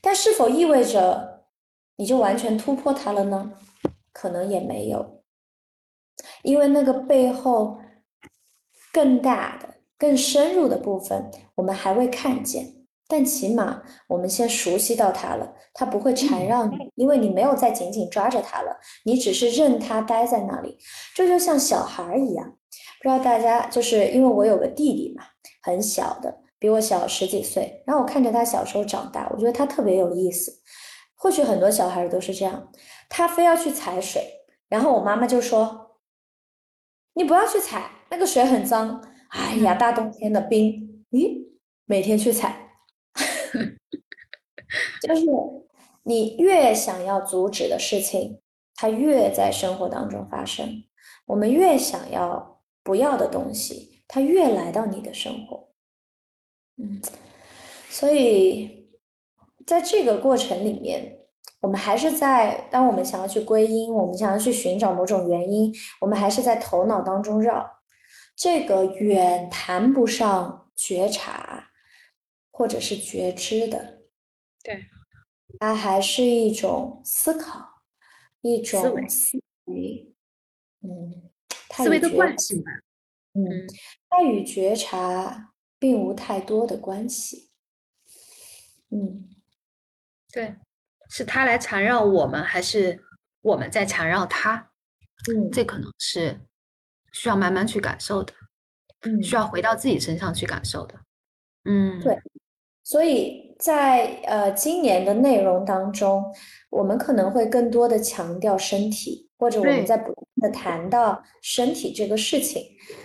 [0.00, 1.48] 但是否意味着
[1.96, 3.52] 你就完全突破它了呢？
[4.16, 5.22] 可能也没有，
[6.42, 7.78] 因为那个背后
[8.90, 9.74] 更大的。
[9.98, 12.66] 更深入的部分，我们还未看见，
[13.08, 15.54] 但起码我们先熟悉到它了。
[15.72, 20.76] 它不会缠绕你，因为你没有再紧紧抓着它了，你只是任它待在那里。
[21.14, 22.46] 这就像小孩一样，
[23.00, 25.24] 不知道大家就是因为我有个弟弟嘛，
[25.62, 27.82] 很小的，比我小十几岁。
[27.86, 30.52] 然后我看着他小时候长大，我觉得他特别有意思。
[31.14, 32.70] 或许很多小孩都是这样，
[33.08, 35.98] 他非要去踩水，然后我妈妈就说
[37.14, 41.48] ：“你不要去踩，那个水很脏。”哎呀，大冬天的冰，咦，
[41.84, 42.70] 每天去踩，
[45.02, 45.26] 就是
[46.04, 48.40] 你越想要阻止的事情，
[48.76, 50.84] 它越在生活当中发生；
[51.26, 55.70] 我们越想要不要的东西，它越来到你的生活。
[56.76, 57.02] 嗯，
[57.90, 58.88] 所以
[59.66, 61.25] 在这个过程里面，
[61.60, 67.82] 我们还是在当我们想要去归因，我们想要去寻找某种原因，我们还是在头脑当中绕。
[68.36, 71.70] 这个远谈不上觉察，
[72.50, 74.02] 或者是觉知的，
[74.62, 74.84] 对，
[75.58, 77.66] 它还是一种思考，
[78.42, 80.14] 一种思维，
[80.82, 81.30] 嗯，
[81.70, 82.70] 思维的惯性吧，
[83.32, 83.66] 嗯，
[84.10, 87.48] 它与觉察并无太多的关系，
[88.90, 89.30] 嗯，
[90.30, 90.56] 对，
[91.08, 93.02] 是他来缠绕我们，还是
[93.42, 94.70] 我们在缠绕他？
[95.30, 96.40] 嗯，这可能是。
[97.12, 98.34] 需要慢慢去感受的，
[99.06, 100.94] 嗯，需要回到自己身上去感受的，
[101.64, 102.14] 嗯，对。
[102.84, 106.22] 所以在呃今年的内容当中，
[106.68, 112.62] 我们可能会更多的强调身体，或者我们在不断的谈到身体这个事情，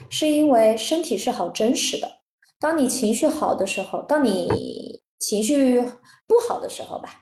[0.09, 2.11] 是因为身体是好真实的。
[2.59, 5.81] 当你情绪好的时候，当你情绪
[6.27, 7.21] 不好的时候吧，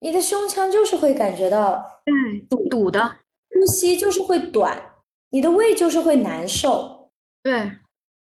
[0.00, 3.18] 你的胸腔就是会感觉到，嗯，堵堵的，
[3.50, 4.94] 呼吸就是会短。
[5.30, 7.10] 你的胃就是会难受，
[7.42, 7.52] 对。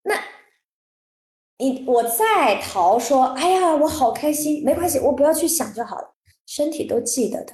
[0.02, 0.14] 那，
[1.58, 6.14] 你我在逃说，哎呀，我好开心，没关系，我不要去想就好了。
[6.46, 7.52] 身体都记得的，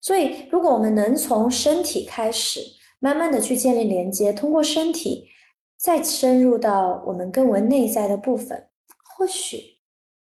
[0.00, 2.60] 所以，如果我们能从身体开始，
[3.00, 5.28] 慢慢的去建立连接，通过身体
[5.76, 8.68] 再深入到我们更为内在的部分，
[9.16, 9.80] 或许，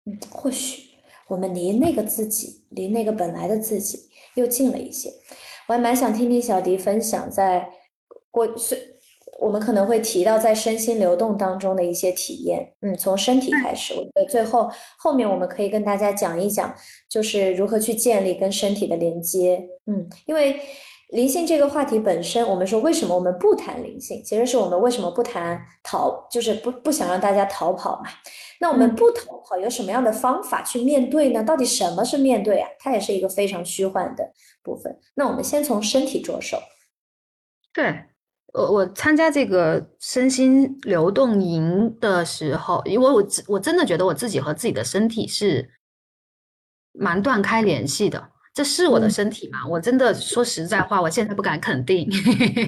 [0.06, 0.82] 嗯，或许
[1.34, 3.99] 我们离那个自己，离那个本来的自己
[4.36, 5.09] 又近了一些。
[5.67, 7.67] 我还蛮想听听小迪分享，在
[8.31, 8.93] 过是。
[9.39, 16.73] 我们可能会提到在身心流动当中的一些体验，嗯，从身体开始，我觉得最后后面我们可以跟大家讲一讲，
[17.09, 20.61] 就是如何去建立跟身体的连接，嗯，因为
[21.14, 28.09] 灵性这个话题本身，我们说为什么我们不谈灵性，其实是我们为什么不谈逃，就是不不想让大家逃跑嘛。
[28.59, 31.43] 那我们不逃跑，有什么样的方法去面对呢？
[31.43, 32.68] 到底什么是面对啊？
[32.80, 34.28] 它也是一个非常虚幻的
[34.64, 34.99] 部分。
[35.14, 36.57] 那我们先从身体着手，
[37.72, 38.05] 对。
[38.53, 45.72] 我我参加这个身心流动营的时候，因为我我真的觉得我自己和自己的身体是
[46.91, 48.30] 蛮断开联系的。
[48.54, 49.66] 这是我的身体吗？
[49.68, 52.08] 我真的说实在话，我现在不敢肯定，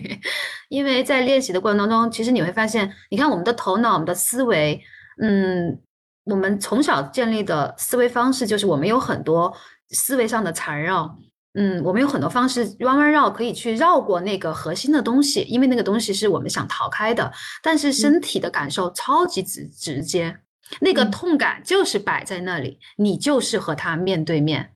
[0.69, 4.81] 因为在练习的过程当中，其实你会发现，你看我们的头脑、我们的思维，
[5.21, 5.79] 嗯，
[6.25, 9.55] 我们从小建立的思维方式，就是我们有很多
[9.91, 11.17] 思维上的缠绕。
[11.57, 17.31] 嗯，我们有很多方式弯弯绕，可以去绕过那个核心的东西，因为那个东西是我们想逃开的。
[17.63, 20.35] 但是身体的感受超级直直接，
[20.81, 24.74] 那个痛感就是摆在那里，你就是和它面对面，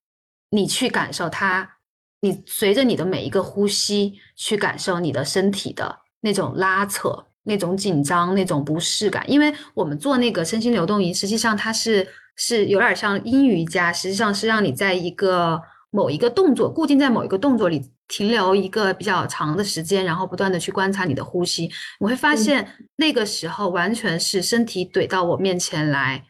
[0.51, 1.77] 你去感受它，
[2.21, 9.23] 你随着你的每一个呼吸去感受你的身体的那种拉扯、那种紧张、那种不适感。
[9.29, 15.61] 因为我们做那个身心流动仪，实际上它是是有点像阴瑜伽，实际上是让你在一个。
[15.91, 21.67] 某一个动作固定在某一个动作里停留一个比较长的时间，然后不断的去观察你的呼吸，
[21.99, 26.23] 我会发现那个时候完全是身体怼到我面前来，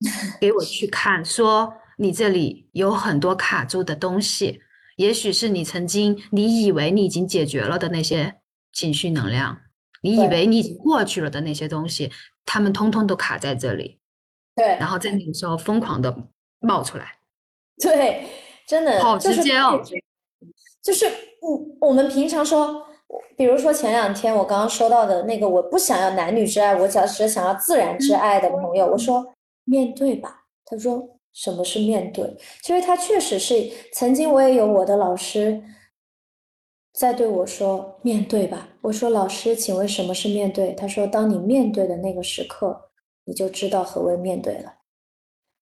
[0.38, 4.60] 给我去看，说你这里有很多卡住的东西，
[4.96, 8.36] 也许是你曾经你以为你已经解决了的那些
[8.72, 9.58] 情绪能量，
[10.02, 12.10] 你以为你已经过去了的那些东西，
[12.46, 14.00] 他们通通都卡在这里，
[14.56, 16.16] 对，然后在那个时候疯狂的
[16.60, 17.18] 冒出来，
[17.82, 18.26] 对。
[18.68, 19.82] 真的好直接哦，
[20.82, 21.06] 就是
[21.40, 22.86] 我，我们平常说，
[23.34, 29.32] 比如说前两天我刚刚说到的那个，我不想要男女之爱，我只是想要自然之爱的朋友，我说
[29.64, 32.36] 面对吧，他说什么是面对？
[32.62, 35.62] 其实他确实是曾经我也有我的老师
[36.92, 40.72] 在对我说面对吧，我说老师，请问什么是面对？
[40.72, 42.90] 他说当你面对的那个时刻，
[43.24, 44.74] 你就知道何为面对了。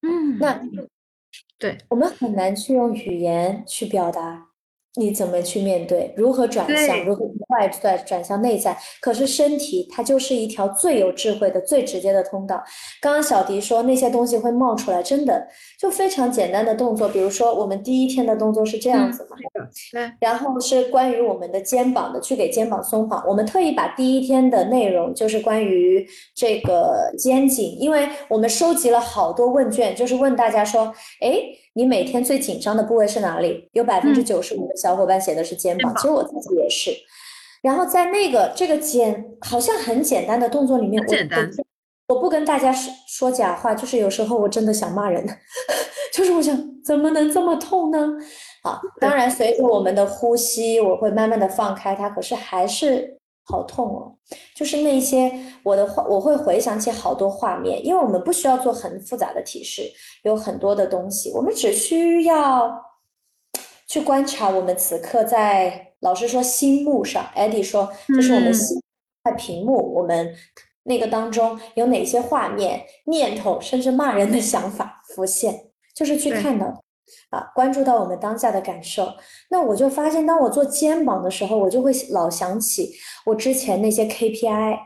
[0.00, 0.62] 嗯，那。
[1.58, 4.45] 对我们很难去用语言去表达。
[4.98, 6.12] 你怎么去面对？
[6.16, 7.04] 如何转向？
[7.04, 8.76] 如何从外在转向内在？
[9.00, 12.62] 可是身体它就是一条最有智慧的、最直接的通道。
[13.00, 15.46] 刚刚小迪说那些东西会冒出来，真的
[15.78, 19.36] 就非常简单的动作，比如说我们第一天的动作是这样子嘛？
[19.92, 20.10] 对。
[20.18, 23.22] 然后是关于我们的肩膀的，去给肩膀松绑。
[23.28, 31.42] 我们特意把第一天的内容就是关于这个肩颈，因为我们收集了好多问卷，就是问大家说，哎。
[31.76, 33.68] 你每天最紧张的部位是哪里？
[33.72, 36.90] 有百分之九十五的小伙伴写的是肩膀，其实我自己也是。
[37.62, 41.04] 然后在那个这个肩好像很简单的动作里面，
[42.08, 45.22] 我我不跟大家说说假话，就是有时候我真的想骂人，
[46.14, 48.08] 就是我想怎么能这么痛呢？
[48.62, 53.15] 好，当然随着我们的呼吸，我会慢慢的放开它，可是还是。
[53.48, 54.12] 好痛哦，
[54.56, 55.32] 就是那些
[55.62, 59.82] 我的画，我会回想起好多画面，因为我们不需要做很复杂的提示，
[60.24, 62.82] 有很多的东西，我们只需要
[63.86, 68.82] 去观察我们此刻在，老师说心目上，Eddie 说就是我们心
[69.22, 70.34] 在屏幕，我们
[70.82, 76.82] 那个当中有哪些画面、念头，甚至骂人的想法浮现，就是去看到。
[77.30, 79.12] 啊，关注到我们当下的感受，
[79.50, 82.92] 那我就发现，当我做肩膀的时候，我就会老想起
[83.26, 84.78] 我之前那些 KPI。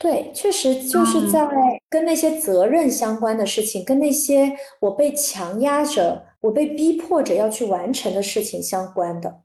[0.00, 1.48] 对，确实就是在
[1.90, 9.40] 跟那些责任相关的事情，跟那些我被强压着、我被逼迫着要去完成的事情相关的。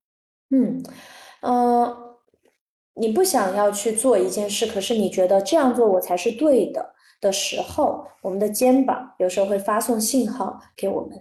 [0.51, 0.83] 嗯，
[1.41, 2.17] 呃，
[2.93, 6.93] 你不想要去做一件事，可是你觉得这样做我才是对的
[7.23, 11.11] 的时候，我们的肩膀有时候会发送信号给我们。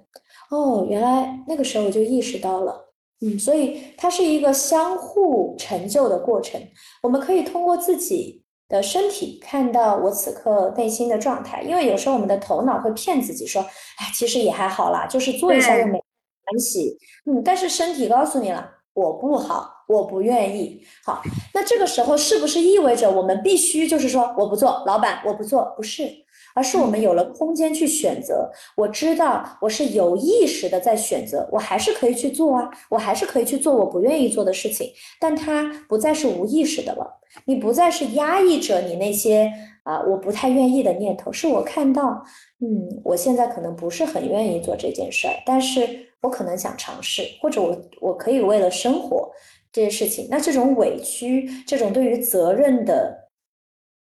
[0.51, 6.61] 哦，原来那个时候我就意识到了，嗯，所以它是一个相互成就的过程。
[7.03, 20.83] 我们可以通过自己的身体看到我此刻内心的状态，因为有时候我们的头脑会骗自己说，哎，其实也还好啦，就是做一下又没关系，嗯，但是身体告诉你了，我不好，我不愿意。
[21.05, 21.23] 好，
[21.55, 25.65] 那这个时候是不是意味着我们必须就是说我不做，老板我不做？
[25.77, 26.09] 不是，
[26.55, 28.51] 而是我们有了空间去选择。
[28.77, 34.91] 我知道我是有意识的在选择，我还是可以去做啊，我还是可以去做我不愿意做的事情，
[35.21, 37.21] 但它不再是无意识的了。
[37.47, 39.51] 你不再是压抑着你那些
[39.85, 42.23] 啊我不太愿意的念头，是我看到，
[42.61, 49.31] 嗯，我现在可能不是很愿意做这件事儿，但是我可能想尝试，或者我我可以为了生活
[49.73, 53.31] 这些事情，那这种委屈，这种对于责任的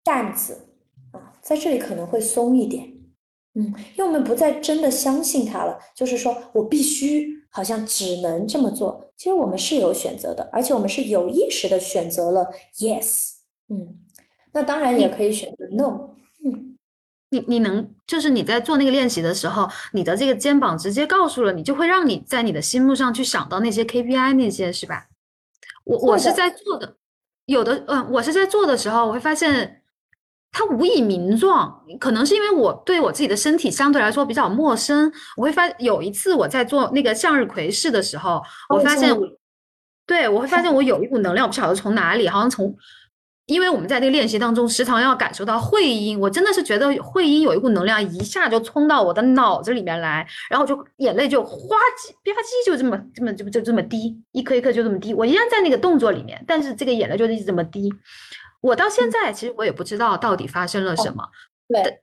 [0.04, 0.68] 担子
[1.12, 1.34] 啊。
[1.42, 2.92] 在这里可能会松一点，
[3.54, 9.12] 嗯，因为我们不再真的相信他了，就是说我必须好像只能这么做。
[9.18, 12.48] 其实我们是有选择的，而且我们是有意识的选择了
[12.80, 13.34] yes，
[13.70, 14.00] 嗯，
[14.54, 16.76] 那当然也可以选择 no，嗯，
[17.30, 25.08] 你你能就是你在做那个练习的时候，你的这个肩膀直接告诉了你，就会让你在你的心目上去想到那些 KPI 那些是吧？
[25.92, 26.96] 我我是在做的，
[27.46, 29.78] 有的嗯，我是在做的时候，我会发现。
[30.54, 35.10] 它无以名状，可能是因为我对我自己的身体相对来说比较陌生。
[35.38, 39.18] 我会发有一次我在做那个向日葵式的时候，我发现，
[40.06, 42.76] 对我会发现我有一股能量，我不晓得从哪里，好像从，
[43.52, 57.94] 因为我们在这个练习当中时常要感受到会阴，我真的是觉得会阴有一股能量一下就冲到我的脑子里面来，然后就眼泪就哗叽吧唧就这么这么就就这么滴，一颗一颗就这么滴，我依然在那个动作里面，但是这个眼泪就一直这么滴。
[58.62, 61.28] 我到现在其实我也不知道到底发生了什么，
[61.68, 62.00] 对，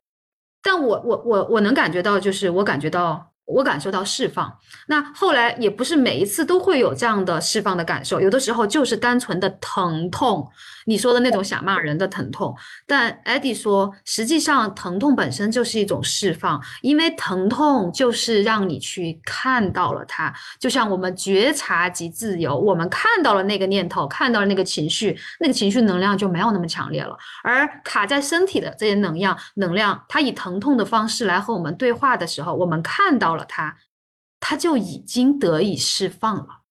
[0.63, 3.33] 但我我我我能感觉到，就是我感觉到。
[3.49, 4.55] 我感受到释放，
[4.89, 10.47] 那后来也不是每一次都会有这样的释放的感受，有的时候就是单纯的疼痛，
[10.85, 12.55] 你说的那种想骂人的疼痛。
[12.87, 20.31] 但艾迪说，实际上疼痛本身就是一种释放，因为疼痛就是让你去看到了它，
[20.61, 27.17] 就像我们觉察及自由，我们看到了那个念头，看到了那个情绪，那个情绪能量就没有那么强烈了。
[27.43, 33.38] 而卡在身体的这些能量，能量它以疼痛的方式来和我们对话的时候，我们看到了。
[33.39, 33.79] 了他，
[34.39, 36.65] 他就已经得以释放了，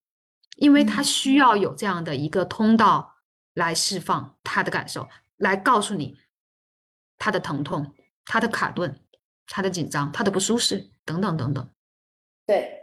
[0.58, 3.16] 因为他需要有这样的一个通道
[3.56, 6.20] 来释放他的感受，来告诉你
[7.18, 7.96] 他的疼痛、
[8.26, 9.02] 他的卡顿、
[9.48, 11.70] 他的紧张、他的不舒适等等等等。
[12.46, 12.82] 对，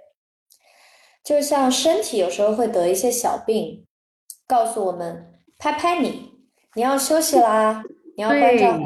[1.22, 3.86] 就像身体有时候会得一些小病，
[4.46, 6.32] 告诉我们拍拍你，
[6.74, 7.84] 你要休息啦，
[8.16, 8.78] 你要关照，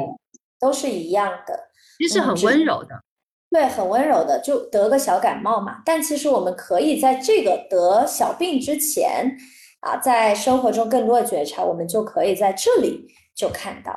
[0.59, 3.03] 都是一样的，其实很温柔的。
[3.51, 5.81] 对，很温柔的，就得个小感冒嘛。
[5.83, 9.35] 但其实我们可以在这个得小病之前，
[9.79, 13.91] 啊，在生活中更多的觉察，我们就可以在这里就看到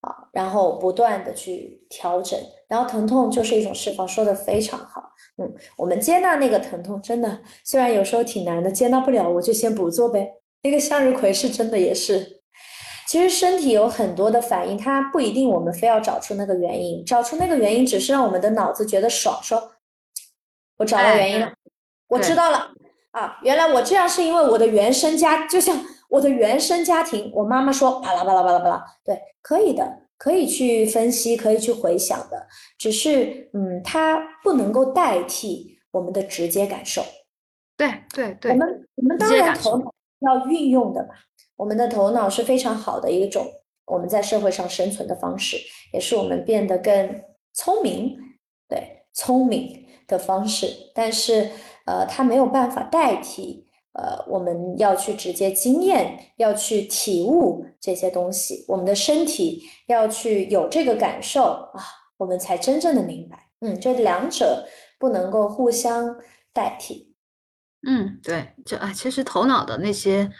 [0.00, 2.36] 啊，然后不断的去调整，
[2.68, 5.02] 然后疼痛就是一种释放，说的非常好。
[5.38, 10.28] 嗯，我们接纳那个疼痛，真的虽然有时候挺难的，接纳不了我就先不做呗。
[10.62, 12.42] 那个向日葵是真的也是。
[13.06, 19.72] 其实身体有很多的反应，它不一定我们非要找出那个原因，找出那个原因只是让我们的脑子觉得爽，说
[20.78, 21.52] 我找到原因了，
[22.08, 22.72] 我知道了
[23.12, 32.46] 啊，原来我这样是因为我的原生家，就像我的原生家庭，我妈妈说巴拉巴拉巴拉巴拉，对，可以的，可以去分析，可以去回想的，
[32.76, 37.02] 只是嗯，它不能够代替我们的直接感受。
[37.76, 41.14] 对对对，我们我们当然头脑要运用的嘛。
[41.56, 43.46] 我们的头脑是非常好的一种
[43.86, 45.56] 我们在社会上生存的方式，
[45.92, 48.16] 也是我们变得更聪明，
[48.68, 50.66] 对聪明的方式。
[50.92, 51.48] 但是，
[51.86, 58.64] 呃，它没有办法代替，呃，我们要去直接经验，要去体悟这些东西。
[58.66, 61.80] 我们的身体要去有这个感受啊，
[62.16, 63.48] 我们才真正的明白。
[63.60, 64.66] 嗯，这两者
[64.98, 66.16] 不能够互相
[66.52, 67.14] 代替。
[67.86, 70.30] 嗯，对，就啊，其实头脑的那些。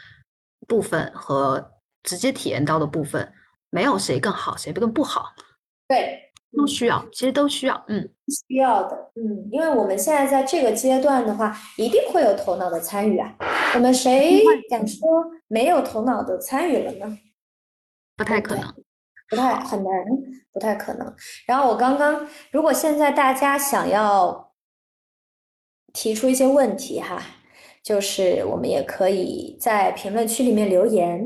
[0.67, 3.33] 部分和直接体验到的部分，
[3.69, 5.33] 没有谁更好，谁更不好，
[5.87, 8.07] 对，都需要，其实都需要，嗯，
[8.47, 13.33] 需要的，嗯，因为我们现在在这个阶段的话，一定会有头脑的参与啊，
[13.75, 15.07] 我们谁敢说
[15.47, 17.17] 没有头脑的参与了呢？
[18.15, 18.73] 不太可能，
[19.29, 19.91] 不太很难，
[20.51, 21.15] 不太可能。
[21.45, 24.53] 然后我刚刚，如果现在大家想要
[25.93, 27.21] 提出一些问题哈。
[27.87, 31.25] 就是我们也可以在评论区里面留言，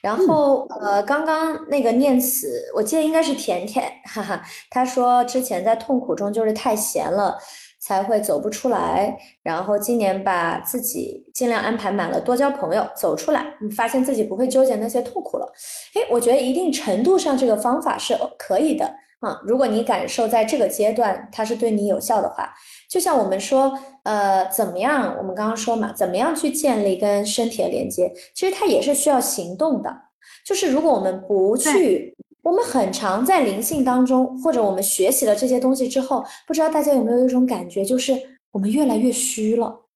[0.00, 7.36] 然后呃，刚刚那个念词，我记得应该是甜甜，哈哈，他说之前在痛苦中就是太闲了，
[7.80, 13.44] 才会走不出来，然后今年把自己尽量安排满了，多交朋友，走出来，
[13.76, 15.52] 发现自己不会纠结那些痛苦了，
[15.96, 18.86] 诶，我觉得一定程度上这个方法是可以的
[19.18, 22.54] 啊，如果你感受在这个阶段它是对你有效的话。
[22.90, 25.16] 就像我们说，呃，怎么样？
[25.16, 28.12] 我们刚刚说嘛，怎么样去建立跟身体的连接？
[28.34, 29.96] 其实它也是需要行动的。
[30.44, 38.12] 就是如果我们不去我们很常在灵性当中，或者我们学习了这些东西之后，不知道大家有没有一种感觉，就是
[38.50, 39.86] 我们越来越虚了。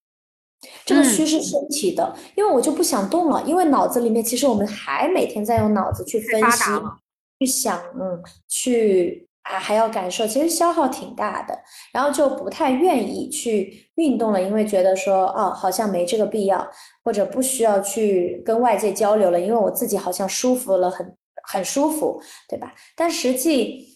[0.85, 6.65] 这个虚是身体的，因为我就不想动了，因为脑子里面其实我们还每天在用脑子去分析、
[7.41, 11.59] 去想、嗯，去啊还要感受，其实消耗挺大的，
[11.93, 16.69] 然后就不太愿意去运动了，因为觉得说哦好像没这个必要，
[17.03, 21.17] 或者不需要去跟外界交流了，因为我自己好像舒服了，很
[21.47, 22.75] 很舒服，对吧？
[22.97, 23.87] 但实际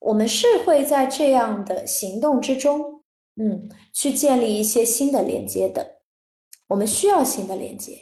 [0.00, 3.02] 我们是会在这样的行动之中，
[3.36, 6.00] 嗯，去建立一些新的连接的。
[6.68, 7.92] 我们需要新的连接。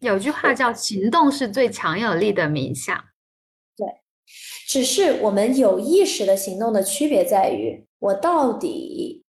[0.00, 3.02] 有句话叫“行动是最强有力的冥想”，
[4.66, 9.24] 只是我们有意识的行动的区别在于，我到底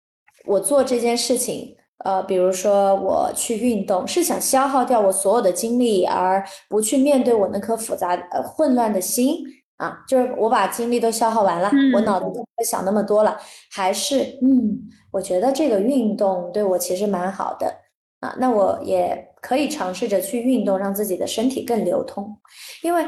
[0.46, 9.44] 我做这件事情，呃，比如说我去运动，是想消耗掉我所有的精力，而不去面对我那颗复杂呃混乱的心
[9.78, 13.38] 啊，就是我把精力都消耗完了，我脑子都不会想那么多了，
[13.72, 14.80] 还是嗯，
[15.12, 17.82] 我觉得这个运动对我其实蛮好的。
[18.22, 22.36] 啊，那我也可以尝试着去运动，让自己的身体更流通，
[22.82, 23.06] 因为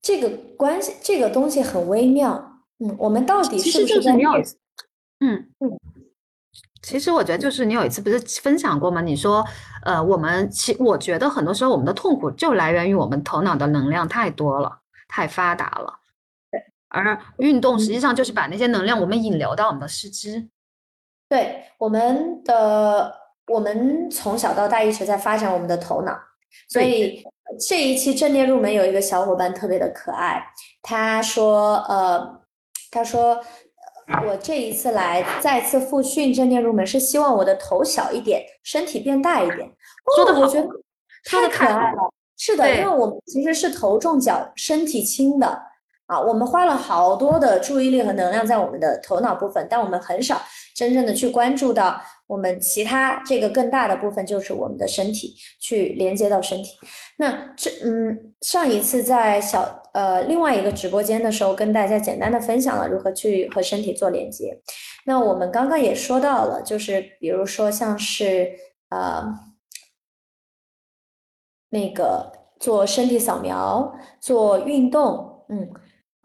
[0.00, 2.60] 这个关系，这个东西很微妙。
[2.78, 4.12] 嗯，我们到底是不是在？
[5.20, 5.78] 嗯嗯，
[6.82, 9.00] 其实我觉得就是你有一次不是分享过吗？
[9.00, 9.44] 你说，
[9.84, 15.98] 呃，我们其我觉得很多时候我们的痛苦就来源于我们头脑的能量太多了，太发达了。
[16.50, 20.48] 对，而运动实际上就是把那些能量我们引流到我们的四肢。
[21.28, 23.16] 对，我们的。
[23.50, 26.14] 我们从小到大一直在发展我们的头脑，
[26.68, 27.24] 所以
[27.68, 30.44] 这一期正念入门有一个小伙伴特别的可爱，
[30.82, 32.40] 他说，呃，
[32.90, 33.40] 他说
[34.26, 39.70] 我这一次来再次复训正念入门是希望我的头小一点，身体变大一点。
[40.16, 40.68] 说的我觉得
[41.24, 42.12] 太可爱了。
[42.36, 45.60] 是的，因为我们其实是头重脚身体轻的
[46.06, 50.40] 啊，我们花了好多的注意力和能量在我们的头脑部分，但我们很少
[50.78, 52.00] 真正的去关注到。
[52.28, 56.76] 我们其他这个更大的部分就是我们的身体，去连接到身体。
[57.16, 64.60] 那这嗯，上一次在小呃另外一个直播间的时候，跟大家简单的分享了如何去和身体做连接。
[65.06, 68.52] 那我们刚刚也说到了，就是比如说像是
[68.90, 69.24] 呃
[71.70, 75.70] 那个做身体扫描、做运动，嗯。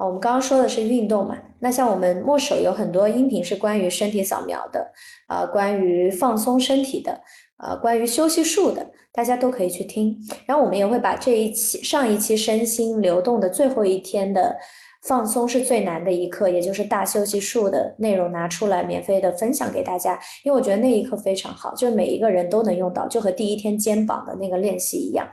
[0.05, 1.37] 我们刚刚说的是运动嘛？
[1.59, 4.91] 那像我们墨手有很多音频是关于身体扫描的，
[5.27, 7.21] 啊，关于放松身体的，
[7.57, 10.17] 啊，关于休息术的，大家都可以去听。
[10.45, 14.53] 然后我们也会把这一期上一期身心流动的最后一天的
[15.03, 25.25] 放松是最难的一课，也就是大休息术的内容拿出来免费的分享给大家，因为我觉得那一课非常好，就每一个人都能用到，就和第一天肩膀的那个练习一样，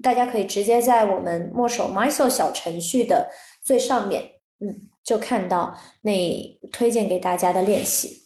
[0.00, 3.28] 大家可以直接在我们墨手 m y s o 小程序的。
[3.64, 4.22] 最上面，
[4.60, 8.20] 嗯，就看到那推荐给大家的练习，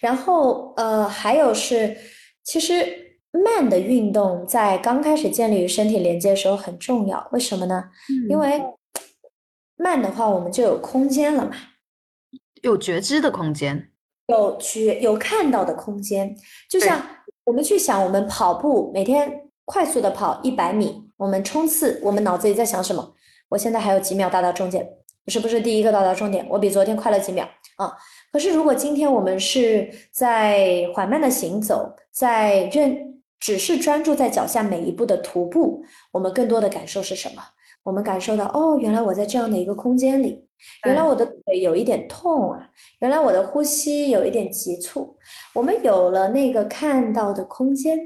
[0.00, 1.96] 然后呃，还有是，
[2.42, 7.84] 其实慢的运动在刚开始建立与身体连接的时候很重要，为什么呢？
[8.28, 8.60] 因为
[9.76, 11.52] 慢的话，我们就有空间了嘛，
[12.62, 13.90] 有觉知的空间，
[14.26, 16.36] 有觉有看到的空间，
[16.68, 17.00] 就像
[17.44, 23.14] 我们去想，我们跑步每天快速的跑一百米，我们冲刺，我们脑子里在想什么？
[23.50, 24.88] 我现在还有几秒到达终点，
[25.26, 26.46] 是不是第一个到达终点？
[26.48, 27.46] 我比昨天快了几秒
[27.76, 27.92] 啊！
[28.32, 35.82] 可是如果今天我们是在缓慢的行走，在认只是专注在脚下每一步的徒步，
[36.12, 37.42] 我们更多的感受是什么？
[37.82, 40.46] 我们感受到哦，原来我在这样的一个空间里，
[40.84, 42.68] 原来我的腿有一点痛啊，
[43.00, 45.16] 原来我的呼吸有一点急促，
[45.54, 47.98] 我们有了那个看到的空间。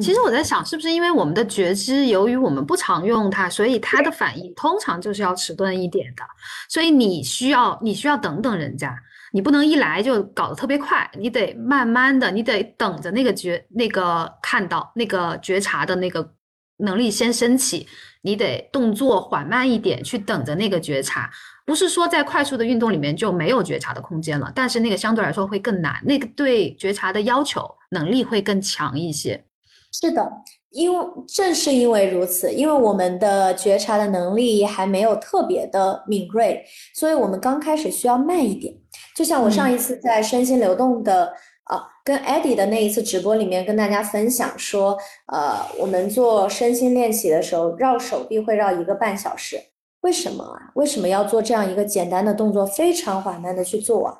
[0.00, 6.22] 其实我在想，是不是因为我们的觉知，由于我们不常用它，所以它的反应通常就是要迟钝一点的。
[6.68, 8.96] 所以你需要，你需要等等人家，
[9.32, 16.32] 你不能一来就搞得特别快，你得慢慢的，你得等着那个觉，那个看到那个觉察的那个
[16.78, 17.86] 能力先升起，
[18.22, 21.30] 你得动作缓慢一点，去等着那个觉察。
[21.64, 29.44] 不是说在快速的运动里面就没有觉察的空间了，但是那个相对来说会更难，那个对觉察的要求能力会更强一些。
[29.92, 30.32] 是的，
[30.70, 36.64] 因为正是因为如此，因为我们的觉察的能力还没有特别的敏锐，
[36.94, 38.74] 所以我们刚开始需要慢一点。
[39.14, 41.30] 就像我上一次在身心流动的
[41.64, 49.60] 啊，跟 Eddie 的那一次直播里面跟大家分享说，呃，我们做身心练习的时候，绕手臂会绕一个半小时。
[50.00, 50.72] 为什么啊？
[50.74, 54.16] 为什么要做这样一个简单的动作，非常缓慢的去做啊？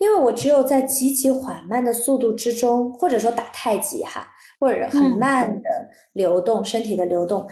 [0.00, 4.28] 因为我只有在极其缓慢的速度之中，或者说打太极哈。
[4.60, 5.68] 或者很慢的
[6.12, 7.48] 流动，身体的流动，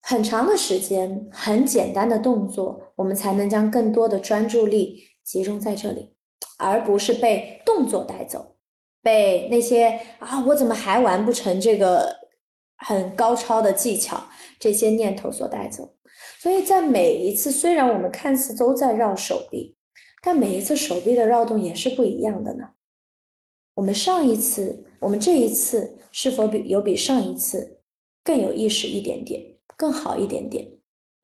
[0.00, 6.14] 很长的时间，很简单的动作，我们才能将更多的专注力集中在这里，
[6.58, 8.56] 而不是被动作带走，
[9.02, 12.16] 被那些啊，我怎么还完不成这个
[12.76, 14.22] 很高超的技巧
[14.58, 15.94] 这些念头所带走。
[16.38, 19.76] 所以在每一次，虽然我们看似都在绕手臂，
[20.22, 22.70] 但每一次手臂的绕动也是不一样的呢。
[23.74, 27.80] 我们上一次，我们这一次是否比有比上一次
[28.22, 29.42] 更有意识一点点？
[29.74, 30.64] 更好一点点，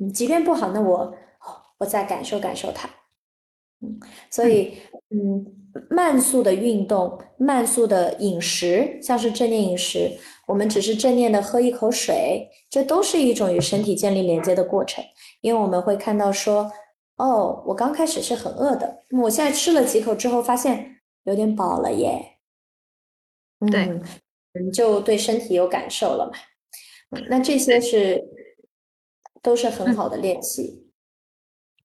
[0.00, 1.14] 嗯，即便不好，那我
[1.78, 2.88] 我再感受感受它，
[3.80, 4.72] 嗯，所以
[5.10, 5.46] 嗯，
[5.90, 10.10] 慢速的运动，慢速的饮食，像是正念饮食，
[10.48, 15.04] 我们只是正念的喝一口水，这都是一种与身体建立连接的过程，
[15.40, 16.72] 因为我们会看到说，
[17.18, 22.37] 哦，我刚开始是很饿的，我现在吃了几口之后，发现有点饱了耶，
[23.70, 24.00] 对，
[24.54, 26.38] 嗯，就对身体有感受了嘛，
[27.18, 28.22] 嗯，那这些是。
[29.40, 30.84] 都是很好的练习。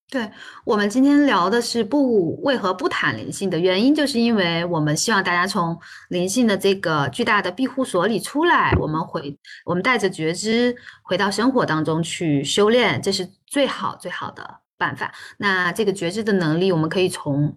[0.09, 0.29] 对
[0.65, 15.13] 我们今天聊的是不为何不谈灵性的原因，就是因为我们希望大家从灵性的这个巨大的庇护所里出来，我们回我们带着觉知回到生活当中去修炼，这是最好最好的办法。
[15.37, 17.55] 那这个觉知的能力，我们可以从，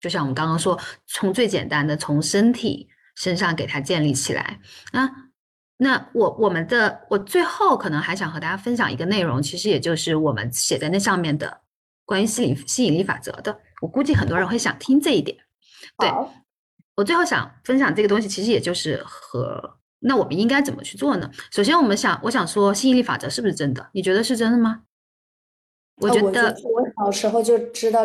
[0.00, 4.60] 就像我们刚刚说，从最简单的从身体身上给它建立起来
[4.92, 5.10] 啊。
[5.78, 11.60] 那我我们的我最后可能还想和大家分享一个内容，其实也就是我们写在那上面的
[12.06, 13.60] 关于吸引吸引力法则的。
[13.82, 15.36] 我估计很多人会想听这一点。
[15.98, 16.10] 对，
[16.94, 21.30] 我最后想分享这个东西，其实也就是和那我们应该怎么去做呢？
[21.50, 23.86] 首先，我们想我想说吸引力法则是不是真的？
[23.92, 24.80] 你觉得是真的吗？
[26.00, 28.02] 我觉得我小时候就知道，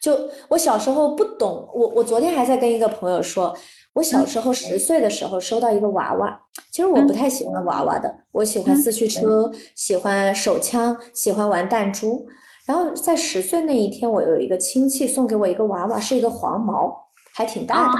[0.00, 3.56] 就我小时候不懂，我我昨天还在跟一个朋友说。
[3.94, 6.40] 我小时候十岁的时候收到一个娃娃，
[6.70, 12.26] 其实我不太喜欢娃娃的，我喜欢四驱车，喜欢手枪，喜欢玩弹珠。
[12.64, 17.98] 然后在十岁那一天，我有一个亲戚送给我一个娃娃，是一个黄毛，还挺大的。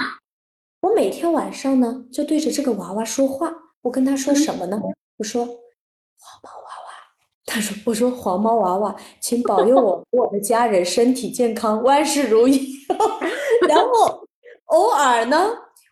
[0.81, 4.81] 我每天晚上呢就对着这个娃娃说话，我跟他说什么呢？
[5.19, 5.55] 我说黄
[6.43, 6.93] 毛娃娃，
[7.45, 12.79] 他说我说黄毛娃娃，请保佑我 和我的家人身体健康，万事如意。
[13.69, 14.27] 然后
[14.67, 15.37] 偶尔呢。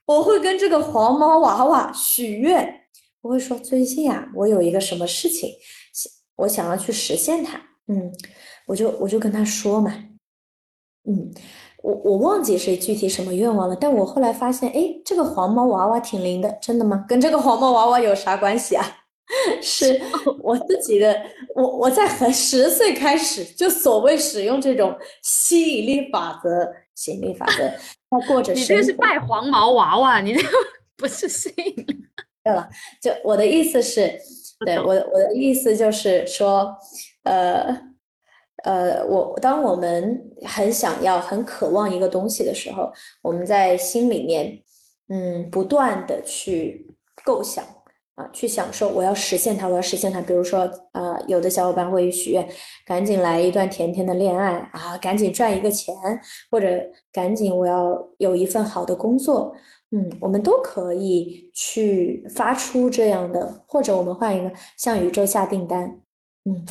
[0.07, 2.82] 我会跟这个黄毛娃娃许愿，
[3.20, 5.53] 我会说最近啊，我有一个什么事情，
[6.36, 8.12] 我想要去实现它，嗯，
[8.66, 9.92] 我就我就跟他说嘛，
[11.05, 11.32] 嗯，
[11.82, 17.05] 我我忘记是具体什么愿望了，但我后来发现，哎，这个黄毛娃娃挺灵的，真的吗？
[17.09, 18.84] 跟这个黄毛娃娃有啥关系啊？
[19.62, 20.01] 是
[20.42, 21.16] 我自己的，
[21.55, 24.92] 我我在很十岁开始就所谓使用这种
[25.22, 26.51] 吸引力法则。
[26.96, 27.72] 吸引力法则，
[28.11, 28.52] 他过着。
[28.52, 30.48] 你这个是拜黄毛娃娃，你这个
[30.98, 31.52] 不是信。
[32.42, 32.68] 对了，
[33.00, 34.18] 就我的意思是，
[34.66, 36.74] 对我我的意思就是说，
[37.24, 37.78] 呃
[38.64, 42.90] 呃，我当我们很想要、很渴望一个东西的时候，
[43.22, 44.62] 我们在心里面，
[45.08, 46.86] 嗯，不断的去
[47.24, 47.64] 构想。
[48.14, 50.20] 啊去享受，我要实现它，我要实现它。
[50.20, 52.48] 比如说，呃，有的小伙伴会许愿，
[52.84, 55.94] 赶紧来一段甜甜的恋爱啊，赶紧赚一个钱，
[56.50, 56.68] 或者
[57.12, 59.54] 赶紧我要有一份好的工作。
[59.92, 66.00] 嗯，我们都可以去发出这样的，或者我们换一个，向宇宙下订单。
[66.44, 66.64] 嗯。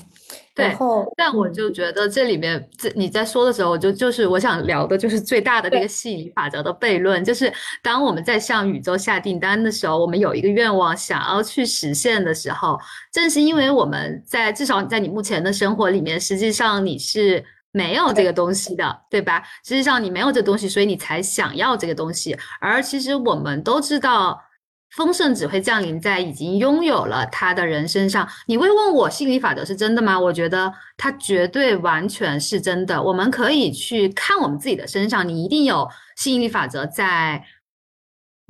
[0.54, 0.76] 对，
[1.16, 7.52] 但我就觉得这里面，这你在说的时候，我就就是我想聊的，就是最大的那个吸引力法则的悖论，就是
[7.82, 12.78] 当我们在向宇宙下订单的时候，我们有一个愿望想要去实现的时候，
[13.12, 19.42] 正是因为我们在至少在你目前的生活里面，实际上你是没有这个东西的，对吧？
[19.64, 24.40] 实际上你没有这东西，所以你才想要这个东西，而其实我们都知道。
[24.96, 28.28] 丰盛只会降临在已经拥有了他的人身上。
[28.48, 30.20] 你会问我吸引力法则是真的吗？
[30.20, 33.02] 我觉得它绝对完全是真的。
[33.02, 37.44] 我们可以去看我们自己的身上，你一定有吸引力法则在。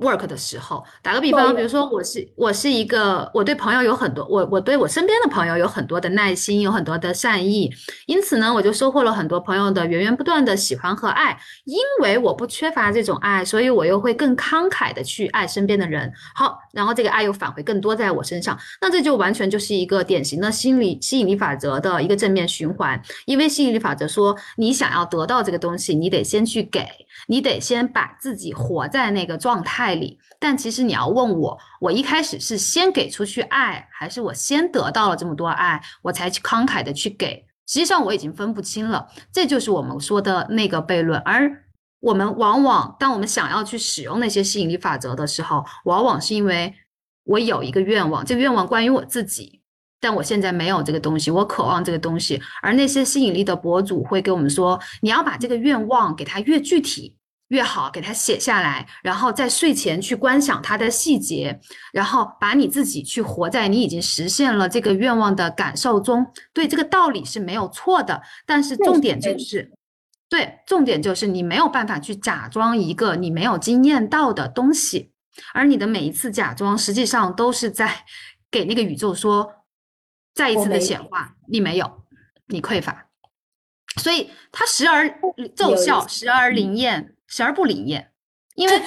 [0.00, 7.70] Work 的时候，打个比方，比如说我是我是一个，我对朋友有很多，我我对我身边的朋友有很多的耐心，有很多的善意，
[8.06, 11.38] 因此呢，我就收获了很多朋友的源源不断的喜欢和爱。
[11.64, 16.12] 因为我不缺乏这种爱，所以我又会更慷慨的去爱身边的人。
[16.34, 23.00] 好，然后这个爱又返回更多在我身上，那这就完全就是一个典型的心理吸引力法则的一个正面循环。
[23.26, 26.86] 因为吸引力法则说，你想要得到这个东西，你得先去给。
[27.26, 37.44] 你得先把自己活在那个状态爱里，但其实你要问我，我一开始是先给出去爱，还是我先得到了这么多爱，我才去慷慨的去给？
[37.66, 41.20] 实际上我已经分不清了，这就是我们说的那个悖论。
[41.20, 41.64] 而
[42.00, 46.72] 我们往往，当我们想要去使用那些吸引力法则的时候，往往是因为
[47.24, 49.60] 我有一个愿望，这个愿望关于我自己，
[50.00, 52.40] 但我现在没有这个东西，我渴望这个东西。
[52.62, 57.16] 而那些吸引力的博主会给我们说，你要把这个愿望给它越具体
[57.50, 61.60] 越好，给它写下来，然后在睡前去观想它的细节，
[61.92, 66.26] 然后把你自己去活在你已经实现了这个愿望的感受中。
[66.52, 69.70] 对，这个道理是没有错的，但是重点就是，
[70.28, 75.12] 对，重点就是你没有办法去假装一个你没有经验到的东西，
[75.54, 78.04] 而你的每一次假装，实际上都是在
[78.50, 79.52] 给那个宇宙说。
[80.32, 82.04] 再一次的显化，你没有，
[82.46, 83.08] 你匮乏，
[84.00, 85.12] 所以它时而
[85.56, 88.12] 奏效，时而灵验，时而不灵验，
[88.56, 88.82] 因为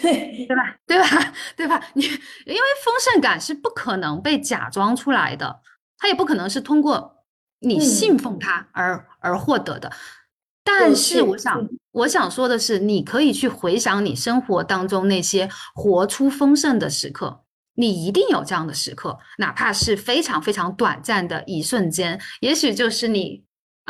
[0.00, 0.76] 对对吧？
[0.86, 1.34] 对吧？
[1.56, 1.82] 对吧？
[1.94, 5.60] 你因为丰盛感是不可能被假装出来的，
[5.98, 7.24] 它也不可能是通过
[7.58, 9.90] 你信奉它而而获得的。
[10.62, 17.44] 但是我想，我想说的是，你可以去回想你生活当中那些活出丰盛的时刻。
[17.74, 23.42] 你一定有这样的时刻，哪怕是非常非常短暂的一瞬间，也许就是你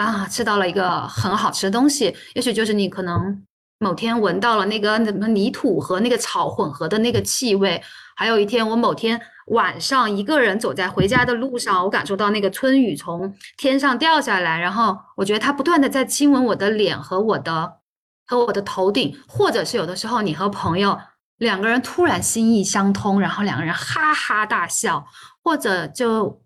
[0.05, 3.44] 啊吃到了一个很好吃的东西，也许就是你可能
[3.78, 7.82] 某天闻到了那个什么泥土和那个草混合的那个气味，
[8.16, 17.78] 还有一天我某天晚上一个人走在回家的路上，我感受到那个春雨从天上掉下来，然后我觉得它不断的在亲吻我的脸和我的
[18.26, 20.98] 和我的头顶，或者是有的时候你和朋友。
[21.40, 25.07] 两个人突然心意相通，然后两个人哈哈大笑，
[25.42, 26.38] 或者就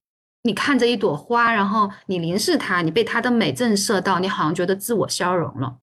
[0.46, 5.78] 你看着一朵花，然后你凝视它，你被它的美震慑到，你好像觉得自我消融了。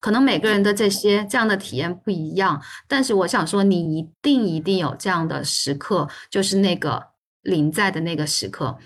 [0.00, 7.10] 可能每个人的这些这样的体验不一样，但是我想说，你一定一定有这样的时刻，就是那个
[7.42, 8.76] 临在的那个时刻，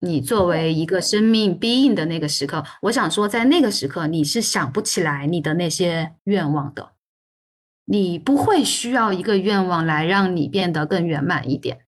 [0.00, 6.94] 你作为一个生命 being 的那个时刻，我想说，在那个时刻，你是想不起来你的那些愿望的。
[7.84, 11.86] 你不会需要一个愿望来让你变得更圆满一点。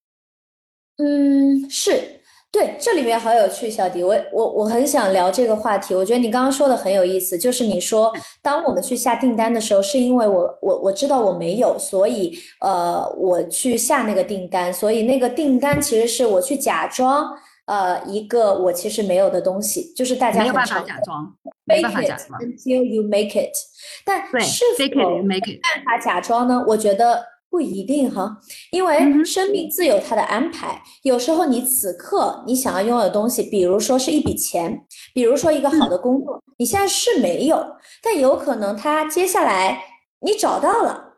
[0.96, 2.19] 嗯，是
[2.52, 5.94] 对，这里面好有趣，小迪，我我我很想聊这个话题。
[5.94, 17.30] 我觉得你刚刚说的很有意思，就是你说，当我们去下订单的时候，是因为我我我知道我没有，所以呃，我去下那个订单，所以那个订单其实是我去假装。
[17.66, 21.32] 呃，一个我其实没有的东西，就是大家没有办法假装，
[21.64, 23.52] 没办法假装，until you make it。
[24.04, 26.64] 但是否没办法假装呢？
[26.66, 28.38] 我觉得不一定哈，
[28.70, 30.80] 因为生命自有它的安排。
[31.02, 37.62] 有时候你此刻你想要拥有的东西，比如说是一笔钱，比如说一个好的工作，你现在是没有，
[38.02, 39.82] 但有可能它接下来
[40.20, 41.08] 你找到了。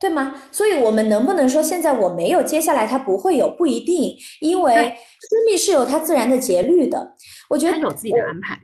[0.00, 0.32] 对吗？
[0.52, 3.50] 所以，我们能不能说现在我没有，接下来它不会有？
[3.50, 7.16] 不一定，因为生命是有它自然的节律的。
[7.50, 8.56] 我觉得有自己的安排，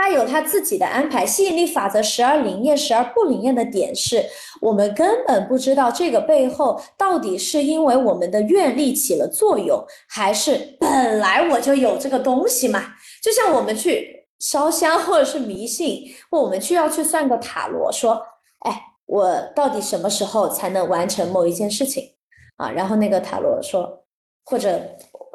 [0.00, 1.26] 它有它自己的安排。
[1.26, 4.24] 吸引力法则时而灵验，时而不灵验的点是
[4.62, 12.94] 我们根本不知道这个背后到底是因为我们的愿力起了作用，还是本来我就有这个东西嘛？
[13.22, 18.22] 就像我们去烧香，或者是迷信，或我们去要去算个塔罗，说，
[18.60, 18.86] 哎。
[19.12, 22.12] 我到底什么时候才能完成某一件事情
[22.58, 22.70] 啊？
[22.70, 24.04] 然后那个塔罗说，
[24.44, 24.80] 或者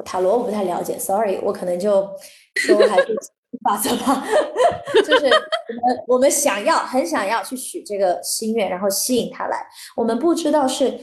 [0.02, 2.08] 塔罗我不太了解，sorry，我可能就
[2.54, 3.14] 说还是
[3.62, 4.24] 法则吧，
[5.06, 9.66] 就是我们我们想要很想要去许这个心愿，然后吸引他来。
[9.96, 10.98] 我们不知道是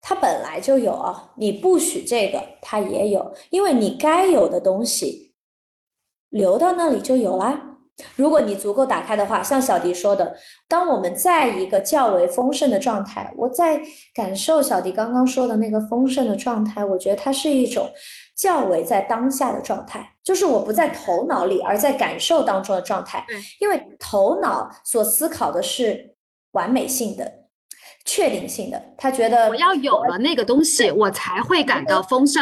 [0.00, 5.34] 他本来就有啊，你不许这个他也有，因为你该有的东西
[6.30, 7.64] 留到那里就有啦。
[8.14, 10.36] 如果你足够打开的话，像小迪说的，
[10.68, 13.80] 当我们在一个较为丰盛的状态，我在
[14.14, 17.90] 感受小迪刚刚说的那个丰盛的状态，我觉得它是一种
[18.38, 23.26] 较为在当下的状态，就是我不在头脑里，而在感受当中的状态。
[23.58, 26.14] 因为头脑所思考的是
[26.52, 27.28] 完美性的、
[28.04, 32.40] 确定性的，他觉得我要有了那个东西，我才会感到丰盛。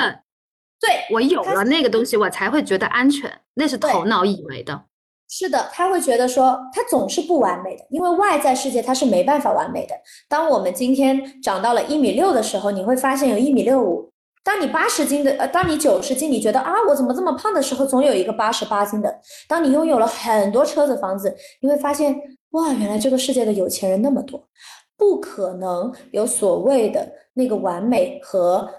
[0.78, 3.32] 对我有了那个东西，我才会觉得安全。
[3.54, 4.84] 那是头脑以为的。
[5.30, 9.94] 是的，他会觉得说他总是不完美的，因为外在世界他是没办法完美的。
[10.28, 14.12] 当我们今天长到了一米六的时候，你会发现有一米六五。
[14.46, 19.20] 当你八十斤的，呃，当你九十斤，你觉得啊，我怎么这么胖的时候，总有一个八十八斤的。
[19.48, 22.16] 当你拥有了很多车子房子，你会发现
[22.50, 24.48] 哇，原来这个世界的有钱人那么多，
[24.96, 28.70] 不可能有所谓的那个完美和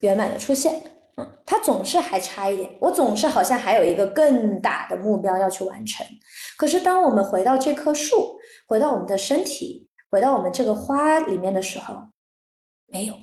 [0.00, 0.74] 圆满的出现。
[1.16, 6.06] 嗯他总是还差一点，我总是好像还有一个更大的目标要去完成。
[6.58, 11.94] 可是当我们回到这棵树，回到我们的身体，回到我们这个花里面的时候，
[12.86, 13.14] 没有。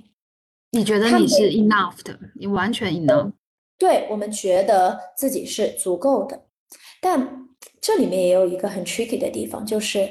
[0.76, 3.32] 你觉得你是 enough 的，你完全 enough。
[3.78, 6.42] 对我们觉得自己是足够的，
[7.02, 7.48] 但
[7.80, 10.10] 这里面也有一个很 tricky 的地方，就是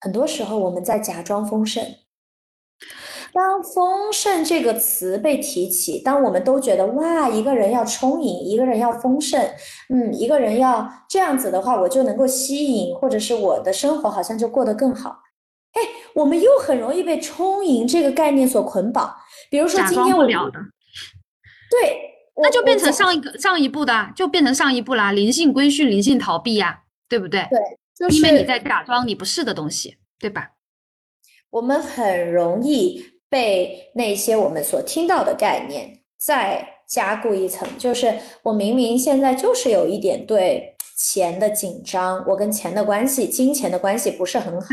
[0.00, 1.84] 很多时候我们在假装丰盛。
[3.32, 9.40] 当丰盛这个词被提起，当我们都觉得哇，一个人要充盈，一个人要丰盛，
[9.88, 15.16] 嗯，一个人要这样子的话，我就能够吸引，或者是我的生活好像就过得更好。
[16.10, 19.14] 哎，我们又很容易被充盈这个概念所捆绑。
[19.50, 20.58] 比如说今天我了的，
[21.70, 22.00] 对，
[22.36, 27.46] 那就变成上一个上一步的，就变成上一步啦，灵性规训，灵性逃避呀，对不对？
[27.50, 27.58] 对，
[27.96, 30.52] 就是因为你在假装你不是的东西，对吧？
[31.50, 44.68] 我们很容易被那些我们所听到的概念再加固一层，就是我明明现在就是有一点对钱的紧张，我跟钱的关系、金钱的关系不是很好。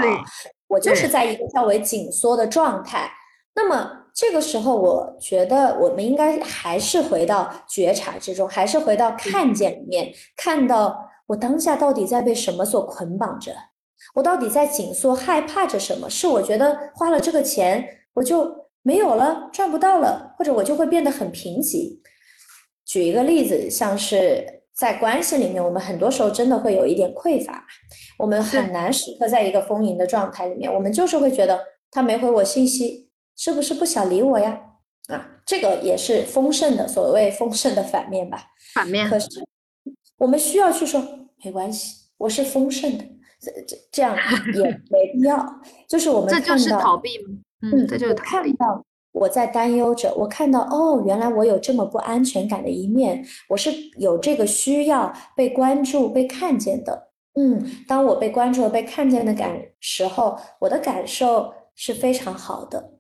[0.68, 3.10] 我就是在一个较为紧缩的状态，
[3.56, 13.54] 那么这个时候，我觉得我们应该还是回到觉察之中，还是回到看见里面，看到我当下到底在被什么所捆绑着，
[14.16, 16.10] 我到底在紧缩、害怕着什么？
[16.10, 22.00] 是我觉得花了这个钱我就没有了，赚不到了，或者我就会变得很贫瘠。
[22.86, 24.57] 举一个例子，像是。
[24.78, 27.66] 在关系里面，我们很多时候真的会有一点匮乏，
[28.20, 30.72] 我们很难时刻在一个丰盈的状态里面。
[30.72, 31.60] 我们就是会觉得
[31.90, 34.62] 他没回我信息，是不是不想理我呀？
[35.08, 38.44] 啊，这个也是丰盛的，所谓丰盛的反面吧。
[38.76, 39.10] 反面。
[39.10, 39.28] 可是
[40.18, 41.02] 我们需要去说
[41.44, 43.04] 没关系，我是丰盛的，
[43.42, 44.16] 这这这样
[44.54, 45.44] 也 没必要。
[45.88, 47.34] 就是我们这就是逃避吗？
[47.64, 48.86] 嗯，这就是看到。
[49.20, 57.10] 我在担忧着，我看到哦，原来我有这么不安全感的一面，我是有这个需要被关注、被看见的。
[57.40, 62.94] 嗯，当我被关注被看见的感时候，我的感受是非常好的。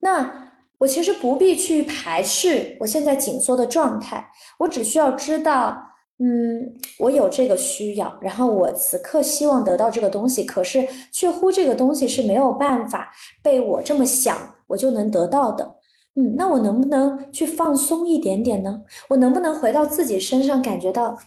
[0.00, 4.28] 那我其实不必去排斥我现在紧缩的状态，
[4.58, 5.80] 我只需要知道，
[6.18, 13.12] 嗯，我有这个需要，然后我此刻希望得到这个东西，可是却乎这个东西是没有办法
[13.42, 14.36] 被我这么想。
[14.66, 15.76] 我就能得到的，
[16.14, 18.82] 嗯，那我能不能去放松一点点呢？
[19.08, 21.18] 我能不能回到自己身上，感觉到，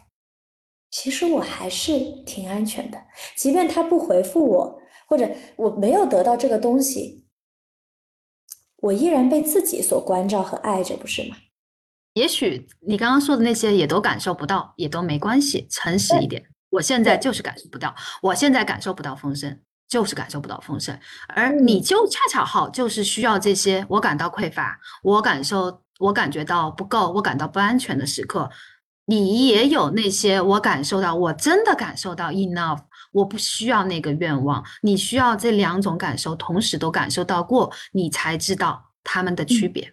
[0.92, 3.00] 其实我还是挺安全的，
[3.36, 7.26] 即便他不回复我，或者我没有得到这个东西，
[8.78, 11.38] 我依然被自己所关照和爱着，不是吗？
[12.14, 16.44] 也许你刚刚说的那些也都感受不到，也都没关系，诚实一点。
[16.72, 19.60] 我现在就是感受不到，我现在感受不到丰盛。
[19.90, 20.98] 就是感受不到丰盛，
[21.30, 23.84] 而你就恰巧好，就是需要这些。
[23.90, 28.48] 我感到匮乏，我感受，我感觉到不够，我感到不安全的时刻，
[29.06, 30.40] 你也有那些。
[30.40, 32.80] 我感受到，我真的感受到 enough，
[33.12, 34.64] 我不需要那个愿望。
[34.84, 39.92] 你需要这两种感受同时都感受到过，你才知道他们的区别。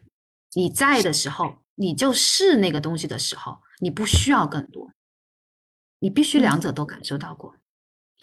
[0.52, 4.90] 你在的时候，你就是那个东西的时候，你不需要更多，
[6.00, 7.54] 你必须两者都感受到过。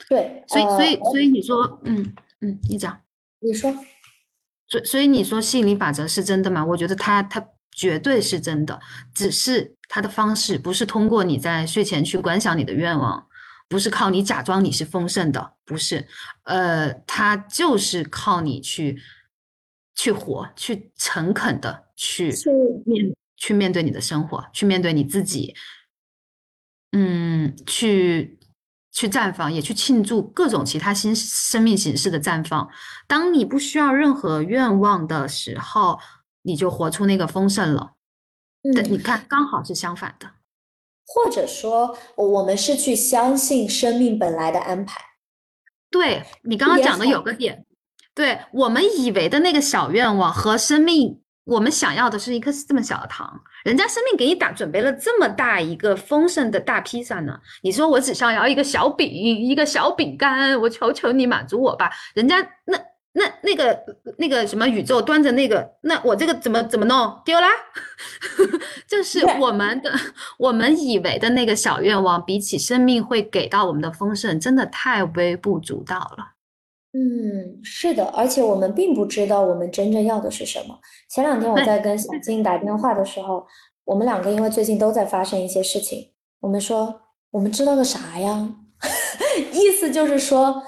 [0.10, 3.02] 对，所以所以所以你说，嗯嗯，你讲，
[3.40, 3.74] 你说，
[4.68, 6.66] 所所以你说吸引力法则是真的吗？
[6.66, 8.80] 我觉得它它绝对是真的，
[9.14, 13.28] 只是它的方式不是通过你在睡前去观想你的愿望，
[13.68, 16.06] 不是靠你假装你是丰盛的，不是，
[16.44, 19.02] 呃，它就是靠你去
[19.96, 22.32] 去活，去诚恳的去
[22.86, 25.56] 面去面对你的生活，去面对你自己，
[26.92, 28.38] 嗯，去。
[28.94, 32.70] 去绽放，也去庆祝各种其他新生命形式的绽放。
[33.08, 36.00] 当你不需要任何愿望的时候，
[36.44, 37.94] 你就活出那个丰盛了。
[38.62, 40.28] 嗯，你看，刚好是相反的。
[41.06, 45.02] 或者说，我们是去相信生命本来的安排。
[45.90, 47.66] 对你刚刚讲的有个点，
[48.14, 51.23] 对我们以为的那个小愿望和生命。
[51.46, 57.38] 我们想要的是一颗这么小的糖，人家生命给你打准备了这么大一个丰盛的大披萨呢。
[57.62, 61.92] 你说我只想要一个小饼，一个小饼干，我求求你满足我吧。
[62.14, 62.78] 人家那
[63.12, 63.78] 那那个
[64.18, 67.50] 那个什么宇宙端着那个，那我这个怎么怎么弄丢啦？
[68.88, 69.94] 就是我们的
[70.38, 76.33] 我们以为的那个小愿望，比起生命会给到我们的丰盛，真的太微不足道了。
[76.96, 80.78] 嗯，是的，而且我们并不知道我们真正要的是什么。
[81.10, 83.44] 前两天我在跟小静打电话的时候，
[83.84, 87.02] 我们两个因为最近都在发生一些事情，我们说
[87.32, 88.48] 我们知道个啥呀？
[89.52, 90.62] 意思就是说，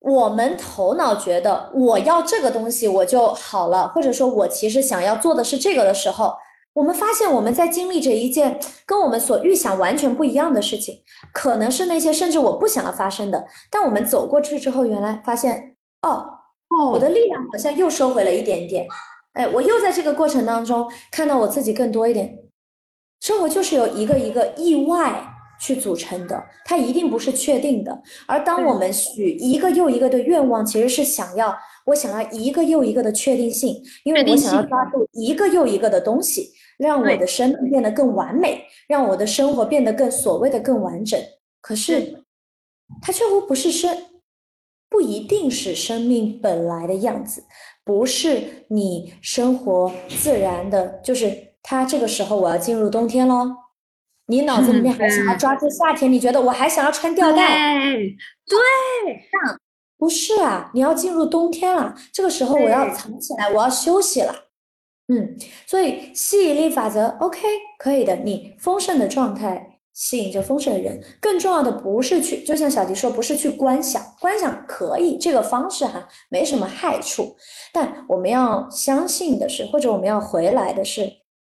[0.00, 6.34] 我们头脑觉得我要这个东西我就好了，或者说我其实想要做的是这个的时候。
[6.72, 11.02] 我们发现我们在经历着一件跟我们所预想完全不一样的事情，
[11.32, 13.44] 可能是那些甚至我不想要发生的。
[13.70, 16.24] 但我们走过去之后，原来发现，哦，
[16.68, 18.86] 哦，我的力量好像又收回了一点点。
[19.32, 22.38] 哎，我又在这个过程当中看到我自己更多一点。
[23.20, 25.22] 生活就是由一个一个意外
[25.60, 28.02] 去组成的，它一定不是确定的。
[28.26, 31.54] 而当我们许一个又一个的愿望，其实是想要
[31.86, 36.50] 我想要一个又一个的确定性，因为我想要抓住一个又一个的东西，
[36.80, 41.20] 让我的生命变得更完美，让我的生活变得更所谓的更完整。
[41.60, 42.24] 可是，
[43.02, 43.96] 它却乎不是生，
[44.88, 47.44] 不一定是生命本来的样子，
[47.84, 53.50] 不是你生活自然的，就是它这个时候我要进入冬天喽。
[54.26, 57.74] 你脑子里面还想要抓住夏天，你觉得我还想要穿吊带？
[57.84, 58.16] 对，
[58.46, 58.58] 对，
[59.98, 64.49] 不是啊，你要进入冬天了，这个时候我要藏起来，我要休息了。
[65.10, 67.40] 嗯，所以吸引力法则，OK，
[67.78, 69.66] 可以的，你丰盛的状态。
[69.92, 77.36] 吸引着丰盛的人，更重要的不是去，就像小迪说，不是去观想，观想可以这个方式哈，没什么害处。
[77.70, 81.10] 但我们要相信的是，或者我们要回来的是，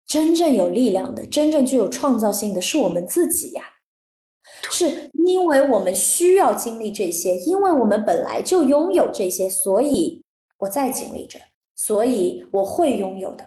[0.07, 3.61] 真正有力量的，真正具有创造性的是我们自己呀。
[4.71, 10.23] 是因为我们需要经历这些，因为我们本来就拥有这些，所以
[10.57, 11.37] 我在经历着，
[11.83, 13.43] 所以我会拥有的，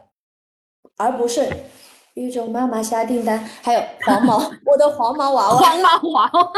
[0.96, 1.48] 而不是。
[2.14, 6.52] 宇宙妈妈下订单，还有黄毛， 我的黄毛娃娃，黄毛娃娃，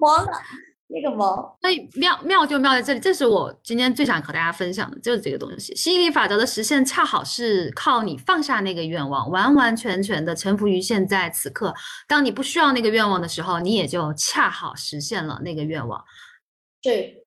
[0.00, 0.32] 黄了
[0.88, 1.56] 那个毛。
[1.60, 5.74] 所以妙妙就妙在这里，这是我今天最想和大家分享的，就是这个东西。
[5.76, 11.72] 吸引力法则的实现，恰好是靠你放下那个愿望，完完全全的臣服于现在此刻。
[12.08, 16.04] 当你不需要那个愿望的时候，你也就恰好实现了那个愿望。
[16.80, 17.25] 对，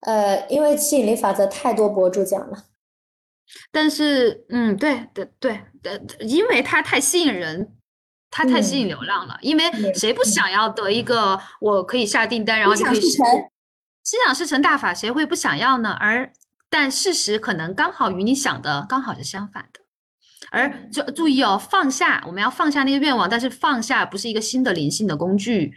[0.00, 2.64] 呃，因为吸引力法则太多博主讲了。
[3.72, 7.76] 但是，嗯，对对对的，因为它太吸引人，
[8.30, 9.36] 它太吸引流量了。
[9.42, 15.90] 因为谁不想要得一个我可以下订单，然后就可以心想事成大法，谁会不想要呢？
[16.00, 16.32] 而
[16.70, 19.80] 但事实可能刚好与你想的刚好是相反的。
[20.52, 25.74] 而就注意哦，放下，我们要放下那个愿望，但是放下不是一个新的灵性的工具，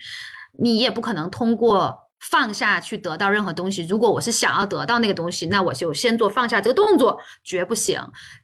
[0.60, 2.03] 你也不可能通过。
[2.30, 3.86] 放下去得到任何东西。
[3.86, 8.02] 如果我是想要得到那个东西，那我就先做放下这个动作，绝不行。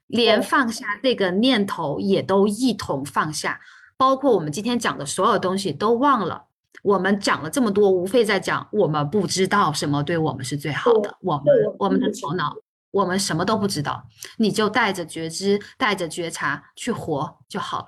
[0.08, 3.60] 连放下这个念头也都一同放下，
[3.96, 6.46] 包括我们今天讲的所有东西都忘了。
[6.82, 11.16] 我们讲了这么多，无非在讲我们不知道什么对我们是最好的。
[11.22, 11.46] 我们
[11.78, 12.56] 我们的头脑，
[12.92, 14.04] 我们什么都不知道。
[14.38, 17.86] 你就带着觉知，带着觉察去活就好了。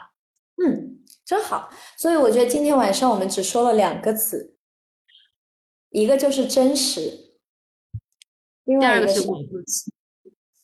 [0.63, 1.69] 嗯，真好。
[1.97, 4.55] 所以我觉得今天晚上我们只说了两个词。
[5.91, 7.35] 一个就是真实，
[8.63, 9.21] 另外一个是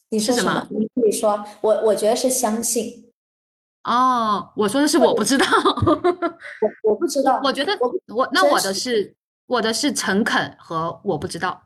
[0.10, 0.68] 你说什么？
[0.72, 3.12] 你可以说，我我觉得是相信。
[3.84, 5.46] 哦，我说的是我不知道，
[6.84, 7.40] 我我不知道。
[7.44, 7.78] 我觉得
[8.08, 11.62] 我那我的是我的是诚恳和我不知道。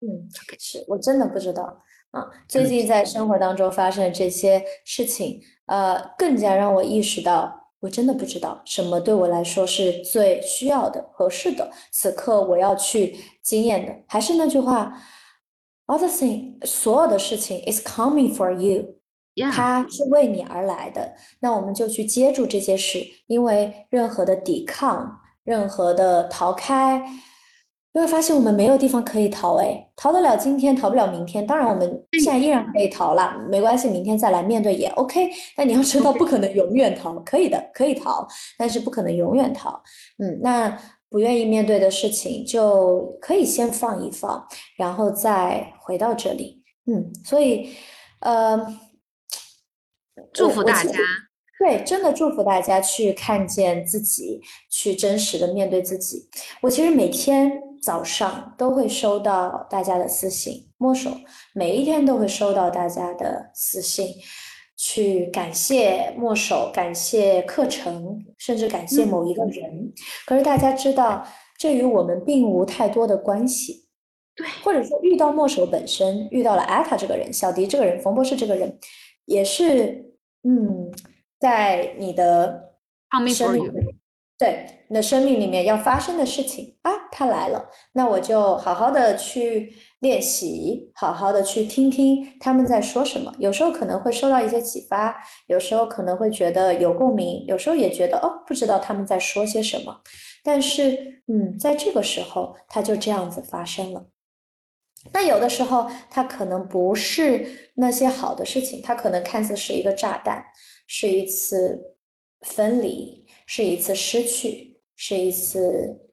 [0.00, 0.28] 嗯，
[0.58, 2.28] 是我真的不知道啊。
[2.48, 7.65] 最近在生活当中发生的这些事情，呃，更加让我意识到。
[7.80, 11.70] 我真的不知道什么对我来说是最需要的、合适的。
[11.92, 15.00] 此刻我要去经验的，还是那句话
[15.86, 18.96] ：other thing，所有的事情 is coming for you，
[19.52, 21.14] 它是为你而来的。
[21.40, 27.04] 那我们就去接住这些事，因为任何的抵抗、任何的逃开。
[27.96, 31.46] 就会发现我们没有地方可以逃，哎，逃得了今天，逃不了明天。
[31.46, 35.30] 当然，我们现在依然可以逃了，没关系，明天再来面对也 OK。
[35.56, 38.28] 但你要知道，不可能永远逃，可以的，可以逃，
[38.58, 39.82] 但是不可能永远逃。
[40.18, 40.78] 嗯，那
[41.08, 44.46] 不愿意面对的事情，就可以先放一放，
[44.76, 46.62] 然后再回到这里。
[46.84, 47.70] 嗯，所以，
[48.20, 48.78] 呃，
[50.34, 50.90] 祝福大家。
[51.58, 56.28] 对，真的祝福大家去看见自己，去真实的面对自己。
[56.60, 57.50] 我其实每天
[57.86, 61.08] 早上都会收到大家的私信，摸手
[61.54, 64.08] 每一天都会收到大家的私信，
[64.76, 69.92] 去感谢墨手，感谢课程，甚至感谢某一个人。
[70.26, 71.24] 可是大家知道，
[71.56, 73.86] 这与我们并无太多的关系。
[74.34, 78.76] 对，或者说遇到墨守本身，遇到了艾塔这个人，小迪这个人，冯博士这个人，
[79.26, 80.90] 也是，嗯。
[81.38, 82.72] 在你的
[83.28, 83.70] 生命，
[84.38, 93.34] 对你的生命里面要发生的事情啊，他来了，那我就好好的去练习，好好的去听听他们在说什么。
[93.38, 100.02] 有时候可能会受到一些启发，有时候可能会觉得有共鸣，有时候也觉得哦，不知道他们在说些什么。
[100.44, 104.06] 但是，嗯，在这个时候，它就这样子发生了。
[105.12, 110.44] 那有的时候，它可能不是那些好的事情，它可能看似是一个炸弹。
[110.88, 111.96] 是一次
[112.42, 116.10] 分离，是一次失去，是一次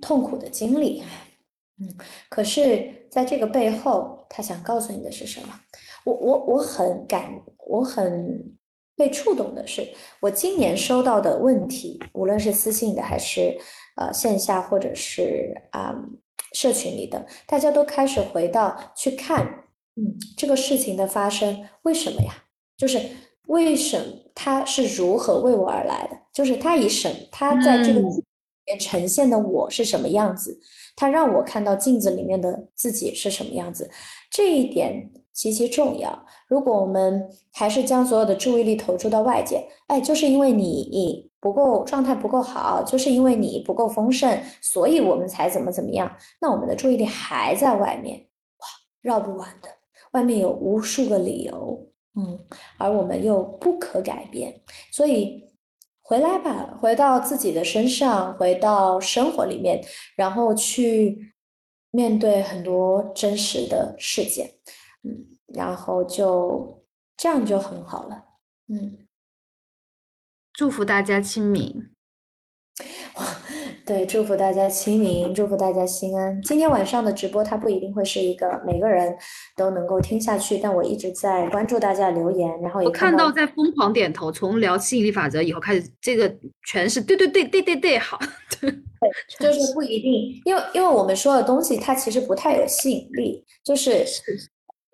[0.00, 1.02] 痛苦的经历。
[1.80, 1.88] 嗯，
[2.28, 5.60] 可是在这个背后，他想告诉你的是什么？
[6.04, 8.56] 我我我很感，我很
[8.96, 9.88] 被触动的是，
[10.20, 13.56] 我今年收到的问题，无论是私信的还是
[13.96, 15.94] 呃线下或者是啊
[16.52, 19.46] 社群里的，大家都开始回到去看，
[19.94, 22.44] 嗯，这个事情的发生为什么呀？
[22.76, 23.00] 就是
[23.46, 26.18] 为什么它是如何为我而来的？
[26.32, 28.24] 就是他以什他在这个里
[28.66, 30.58] 面呈现的我是什么样子？
[30.96, 33.90] 他让我看到镜子里面的自己是什么样子？
[34.30, 35.10] 这一点。
[35.32, 36.26] 极其重要。
[36.46, 46.14] 如果我们还是将所有的注意力投注到外界，哎，就是因为你不够状态不够好，就是因为你不够丰盛，所以我们才怎么怎么样。
[46.38, 48.18] 那我们的注意力还在外面，
[48.58, 48.66] 哇，
[49.00, 49.70] 绕不完的。
[50.10, 51.82] 外面有无数个理由，
[52.14, 52.38] 嗯，
[52.76, 54.60] 而我们又不可改变。
[54.90, 55.42] 所以
[56.12, 59.82] 回来吧，回到自己的身上，回到生活里面，
[60.14, 61.32] 然后去
[61.90, 64.58] 面对很多真实的事件。
[65.04, 66.84] 嗯，然后就
[67.16, 68.24] 这样就很好了。
[68.68, 69.08] 嗯，
[70.52, 71.94] 祝福大家清明。
[73.84, 76.40] 对，祝福大家清明，祝福大家心安。
[76.42, 79.14] 今天晚上的直播，它不一定会是一个每个人
[79.56, 84.30] 都能够听下去，但我一直在关注大家留言，然后也看到在疯狂点头。
[84.30, 86.32] 从聊吸引力法则以后开始，这个
[86.66, 88.18] 全是对对对对对对，好。
[88.60, 88.70] 对，
[89.40, 94.04] 就是不一定，因为因为我们说的东西，它其实不太有吸引力，就是。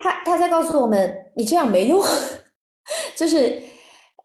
[0.01, 2.01] 他他在告诉我们，你这样没用，
[3.17, 3.61] 就是，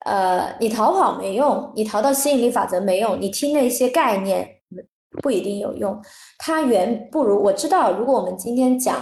[0.06, 4.48] 呃，你逃跑没用，你逃到吸引力法则没用，你听那些概念
[5.22, 6.02] 不一定有用。
[6.38, 8.96] 它远不如我知道，如果我们今天讲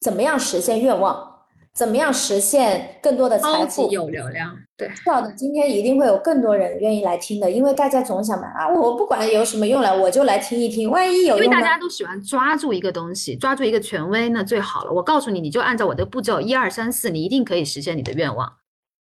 [0.00, 1.30] 怎么样实现愿望。
[1.74, 3.90] 怎么样实现更多的财富？
[3.90, 5.32] 有流量，对，知道的。
[5.32, 11.38] 今天一定会有更多人愿意来听的，因为大家总想嘛啊，我不管有什么用了，我就来听一听，万一有用。
[11.38, 14.92] 因为大家都喜欢抓住一个东西，抓住一个权威，那最好了。
[14.92, 18.52] 我告诉你，你就按照我的步骤，一二三四，你一定可以实现你的愿望。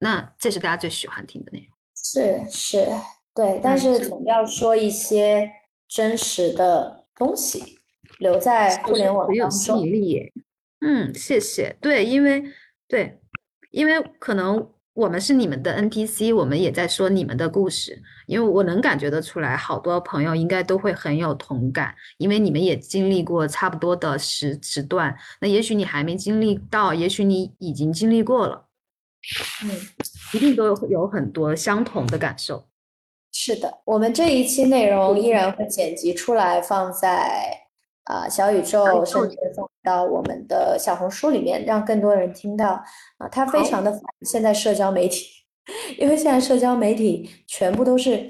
[0.00, 1.68] 那这是大家最喜欢听的内容。
[1.94, 2.88] 是是，
[3.34, 5.48] 对，但是总要说一些
[5.86, 7.78] 真实的东西，
[8.18, 9.86] 留在互联网当中。
[10.80, 11.76] 嗯，谢谢。
[11.80, 12.42] 对，因为
[12.88, 13.20] 对，
[13.70, 18.02] 因为可能我们是你们的 NPC，我们也在说你们的故事。
[18.26, 25.14] 因为我能感觉得出来，好多朋友应该都会很有同感，因为你们也经历过差不多的时时段。
[25.40, 28.69] 那也许你还没经历到，也许你已经经历过了。
[29.64, 29.70] 嗯，
[30.34, 32.64] 一定都有有很多相同的感受。
[33.32, 37.66] 是的，我们这一期内容依然会剪辑出来放在。
[38.04, 42.82] 啊，小宇宙甚至放到我们的小红书里面，让更多人听到
[43.18, 43.28] 啊。
[43.30, 45.26] 它非常的现在社交媒体，
[45.96, 48.28] 因为现在社交媒体全部都是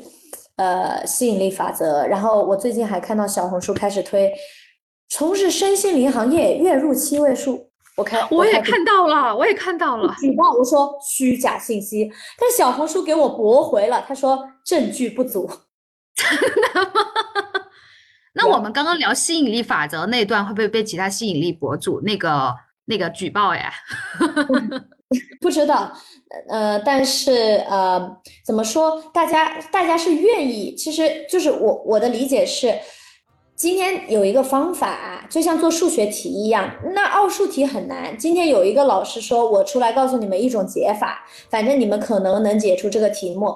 [0.56, 2.06] 呃吸引力法则。
[2.06, 4.30] 然后我最近还看到小红书开始推
[5.08, 10.14] 从事身心灵行业月入七位数，我看我也看到了，我也看到了。
[10.20, 15.50] 举报我说虚假信息，但小红书给我驳回了，他说证据不足。
[16.14, 16.28] 真
[16.72, 17.02] 的吗？
[18.32, 22.54] 那我们刚刚聊吸引力法则那段会不会被其他吸引力博主那个
[22.84, 23.72] 那个举报呀？
[25.40, 25.92] 不知道，
[26.48, 29.02] 呃，但是呃，怎么说？
[29.12, 32.72] 大家大家是愿意，其实就是我我的理解是，
[33.60, 38.16] 今天有一个方法，就像做数学题一样，那奥数题很难。
[38.16, 43.54] 今天有一个老师说，我出来告诉你们一种解法，反正你们可能能解出这个题目，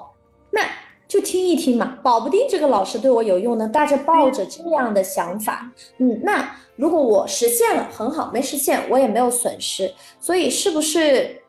[0.51, 0.61] 那。
[1.07, 3.67] 就听一听嘛，保不定这个老师对我有用呢。
[3.67, 9.91] 大家抱着这样的想法，嗯，那如果我实现了，很好；没实现，我也没有损失。
[10.19, 11.41] 所以是不是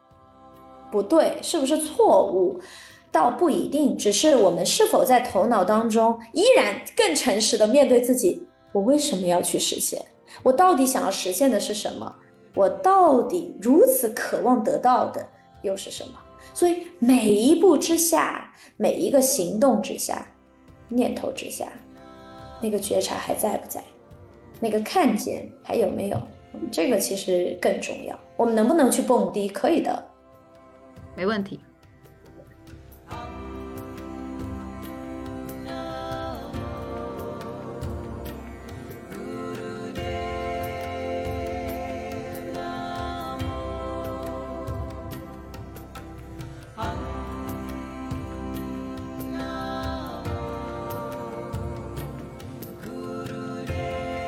[0.91, 1.39] 不对？
[1.43, 2.59] 是不是错误？
[3.17, 9.99] 倒不一定，只是我们是否在头脑当中依然更诚实的面对自己：我为什么要去实现？
[10.43, 12.15] 我到底想要实现的是什么？
[12.55, 15.27] 我到底如此渴望得到的
[15.63, 16.13] 又是什么？
[16.53, 20.29] 所以每一步之下，每一个行动之下，
[20.91, 21.67] 念头之下，
[22.61, 23.83] 那个觉察还在不在？
[24.61, 26.21] 那个看见还有没有？
[26.71, 28.15] 这个其实更重要。
[28.37, 29.49] 我们能不能去蹦迪？
[29.49, 30.05] 可以的，
[31.15, 31.59] 没问题。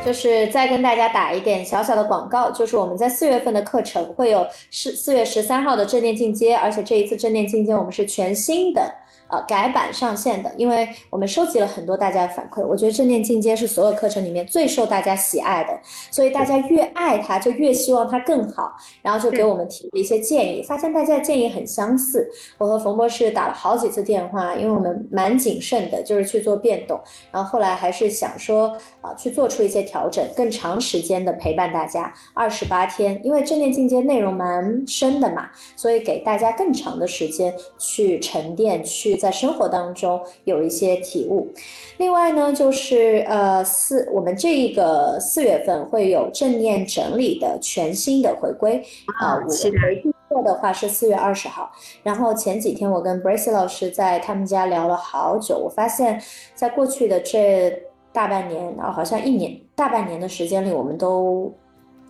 [0.08, 8.90] 就是再跟大家打一点小小的广告，就是我们在四月份的课程会有是四月十三号的正念进阶，而且这一次正念进阶我们是全新的。
[9.28, 15.78] 呃，改版上线的，因为我们收集了很多大家的反馈，我觉得正念进阶是所有课程里面最受大家喜爱的，
[16.10, 22.26] 所以大家越爱它，就越希望它更好，然后就给我们提了一些建议，发现大家的建议很相似。
[22.56, 26.98] 我和冯博士打了好几次电话，因为我们蛮谨慎的，就是去做变动，
[27.30, 39.17] 然后后来还是想说啊，去做出一些调整，更长时间的陪伴大家，二十八天，因为正念进阶内容蛮深的嘛，所以给大家更长的时间去沉淀去。
[39.18, 41.52] 在生活当中有一些体悟，
[41.98, 48.82] 另外呢，就是呃四，我们这一个四月份会有正念整理的全新的回归
[49.20, 51.70] 啊，我回预测的话是四月二十号。
[52.02, 56.22] 然后前几天我跟 Bracy 老师在他们家聊了好久，我发现，
[56.54, 57.82] 在过去的这
[58.12, 61.52] 大半年啊，好像一年大半年的时间里，我们都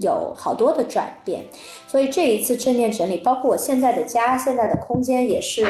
[0.01, 1.43] 有好多的转变，
[1.87, 5.67] 所以这一次正念整理，包括我现在的家、现在的空间也是。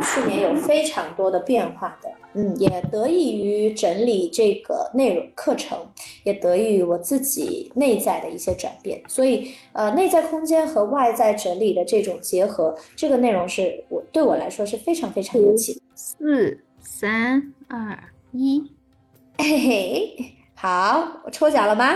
[0.00, 5.78] 去年有非常多的变化的，嗯，也得益于整理这个内容课程，
[6.24, 17.96] 也得益于我自己内在的一些转变，所以呃，内在空间和外在整理的这种结合，这个内容是我对我来说是非常非常有启四三二
[18.32, 18.62] 一，
[19.38, 21.94] 嘿嘿，好，我抽奖了吗？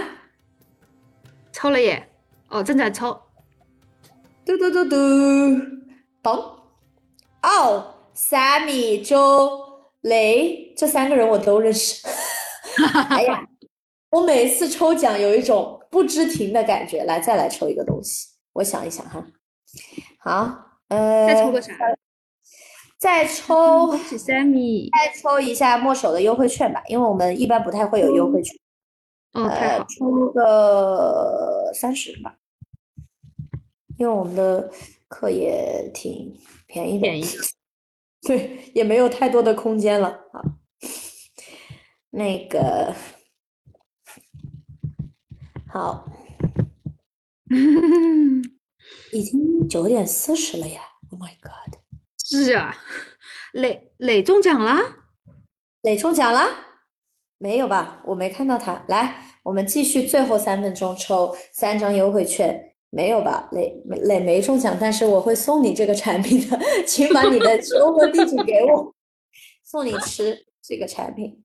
[1.53, 2.09] 抽了耶，
[2.49, 3.21] 哦，正在抽，
[4.45, 4.97] 嘟嘟嘟嘟，
[6.23, 6.58] 嘣。
[7.49, 9.59] 哦，Sammy、周、
[10.03, 12.07] 雷这三个人我都认识。
[13.09, 13.43] 哎呀，
[14.11, 17.05] 我每次抽奖有一种不知停的感觉。
[17.05, 19.27] 来，再来抽一个东西，我想一想哈。
[20.19, 20.59] 好，
[20.89, 21.73] 呃，再抽个啥？
[22.99, 23.87] 再抽。
[23.87, 24.91] 恭喜 Sammy。
[24.91, 28.55] 再抽一下墨守的优惠券吧，因为我们一般不太会有优惠券。
[29.33, 29.87] 哦，太好。
[29.89, 32.37] 抽个三十吧，
[33.97, 34.71] 因为我们的
[35.09, 36.39] 课也挺。
[36.69, 37.25] 便宜便宜，
[38.23, 40.41] 对，也没有太多的空间了啊。
[42.11, 42.95] 那个
[45.67, 46.07] 好，
[49.13, 50.81] 已经九点四十了呀
[51.11, 51.79] ！Oh my god！
[52.25, 52.77] 是啊，
[53.53, 54.81] 磊磊中奖了，
[55.83, 56.47] 磊中奖了？
[57.39, 58.03] 没有吧？
[58.07, 58.85] 我没看到他。
[58.89, 62.68] 来，我们继续，最后三分钟抽三张优惠券。
[62.91, 68.95] 没有吧，磊磊没中奖，但是我会送你这个产品的， 请把你的收货地址给我，
[69.63, 71.45] 送你吃这个产品。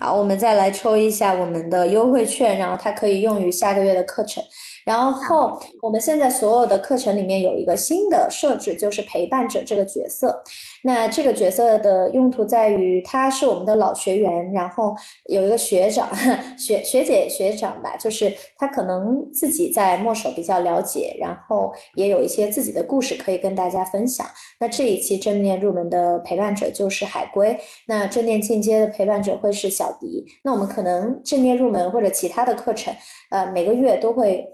[0.00, 4.42] 好，我们再来抽一下我们的优惠券，然后它可以用于下个月的课程。
[4.84, 10.42] 然后我们现在所有的课程里面有一个新的设置，就是陪伴者这个角色。
[10.82, 14.94] 那这个角色的用途在于，他是我们的老学员，然后
[15.26, 16.08] 有一个学长、
[16.56, 24.26] 学学姐、学长吧，就是他可能自己在墨守比较了解，然后也有一些自己的故事可以跟大家分享。
[24.60, 30.24] 那这一期正念入门的陪伴者就是海龟，那正念进阶的陪伴者会是小迪。
[30.44, 32.94] 那我们可能正念入门或者其他的课程，
[33.30, 34.48] 呃，每个月都会。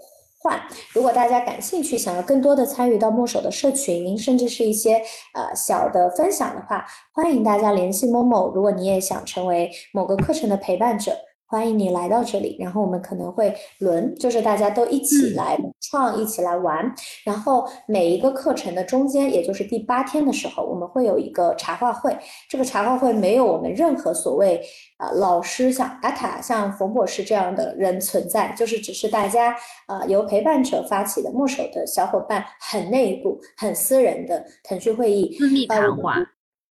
[0.45, 0.61] 换，
[0.93, 5.01] 如果大家感兴趣，想要更多的参与到墨守的社群，甚至是一些
[5.33, 8.53] 呃小的分享的话，欢迎大家联系某某。
[8.53, 11.17] 如果你也想成为某个课程的陪伴者。
[11.47, 16.93] 欢迎你来到这里，然后我们可能会轮，就是大家都一起来创，一起来玩。
[17.23, 22.17] 然后每一个课程的中间，也就是第八天的时候，我们会有一个茶话会。
[22.49, 24.59] 这个茶话会没有我们任何所谓
[24.97, 29.55] 啊老师像阿塔、像冯博士这样的人存在，就是只是大家
[29.85, 36.17] 啊由陪伴者发起的墨守的小伙伴很内部、很私人的腾讯会议私密谈话。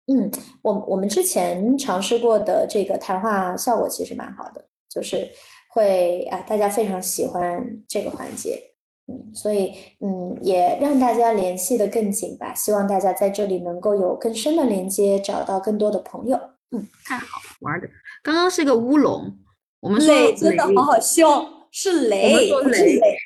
[0.08, 5.28] 嗯，我我们之前尝试过的这个谈话效果其实蛮好的，就是
[5.70, 8.62] 会啊，大家非常喜欢这个环节，
[9.08, 12.54] 嗯，所以嗯，也让大家联系的更紧吧。
[12.54, 16.40] 希望大家在这里能够有更深的连接，找到更多的朋友。
[16.72, 17.88] 嗯，太好玩的。
[18.22, 19.38] 刚刚是个乌龙，
[19.80, 23.18] 我们雷真的好好笑，是雷，是雷。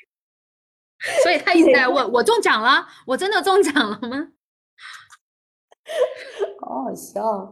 [1.24, 4.28] 所以他一直在问我中奖了，我真的中奖了吗？
[6.62, 7.52] 好好笑，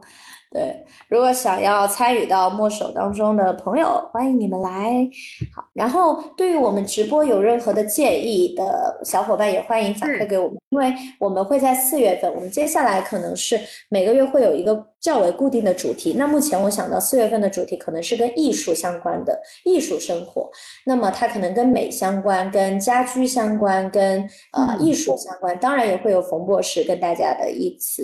[0.52, 5.08] 对，如果想要参与到墨守当中的朋友，欢迎你们来。
[5.56, 13.60] 好，然后对于我们直播有任何的建议的小伙伴，也欢迎反馈给我们，因为我们会在四月份，我们接下来可能是
[13.90, 14.88] 每个月会有一个。
[15.00, 20.50] 较为固定的主题，那目前我想到四月份的主题可能是跟艺术相关的艺术生活，
[20.86, 28.04] 那么它可能跟美相关，跟家居相关，跟呃艺术相关，当然也会有冯博士跟大家的一次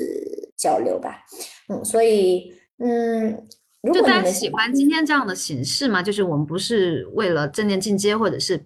[0.56, 1.18] 交流吧，
[1.70, 3.48] 嗯，所以嗯，
[3.82, 6.02] 如就大家果你们喜欢今天这样的形式吗？
[6.02, 8.64] 就是我们不是为了正念进阶，或者是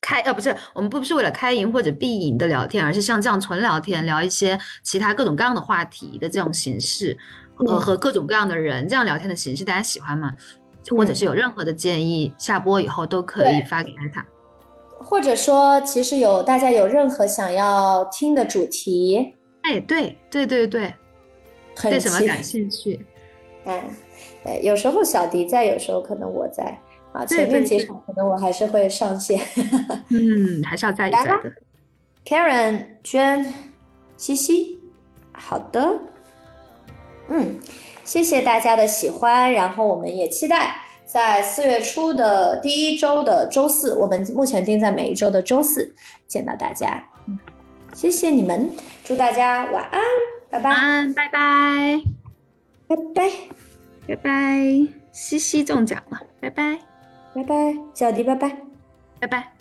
[0.00, 7.16] 开呃不是，我们不是为了开营或者闭营的聊天，而是像这样纯聊天，聊一些其他各种各样的话题的这种形式，
[7.54, 10.32] 和嗯和各种各样的人这样聊天的形式，大家喜欢吗？
[10.88, 14.24] 或者是有任何的建议，下播以后都可以发给艾塔。
[14.98, 20.94] 或者说，其实有大家有任何想要听的主题，哎，对对对对，
[21.82, 23.06] 对什么感兴趣？
[23.66, 23.80] 嗯，
[24.42, 26.78] 对，有时候小迪在，有时候可能我在
[27.12, 29.40] 啊，前面几场可能我还是会上线。
[30.10, 31.56] 嗯，还是要在一来吧在的。
[32.24, 33.52] Karen、娟、
[34.16, 34.78] 西西，
[35.32, 35.98] 好的，
[37.28, 37.58] 嗯，
[38.04, 45.94] 谢谢大家的喜欢，然后我们也期待在四月初的第一周的周四，我们目前定在每一周的周四
[46.28, 47.02] 见到大家。
[47.26, 47.38] 嗯，
[47.92, 48.70] 谢谢你们，
[49.02, 50.00] 祝大家晚安，
[50.50, 52.02] 拜拜，晚安，拜拜，
[52.86, 53.30] 拜拜，
[54.06, 54.30] 拜拜。
[55.12, 56.78] 西西中奖了，拜拜，
[57.34, 58.56] 拜拜，小迪，拜拜。
[59.20, 59.59] 拜拜。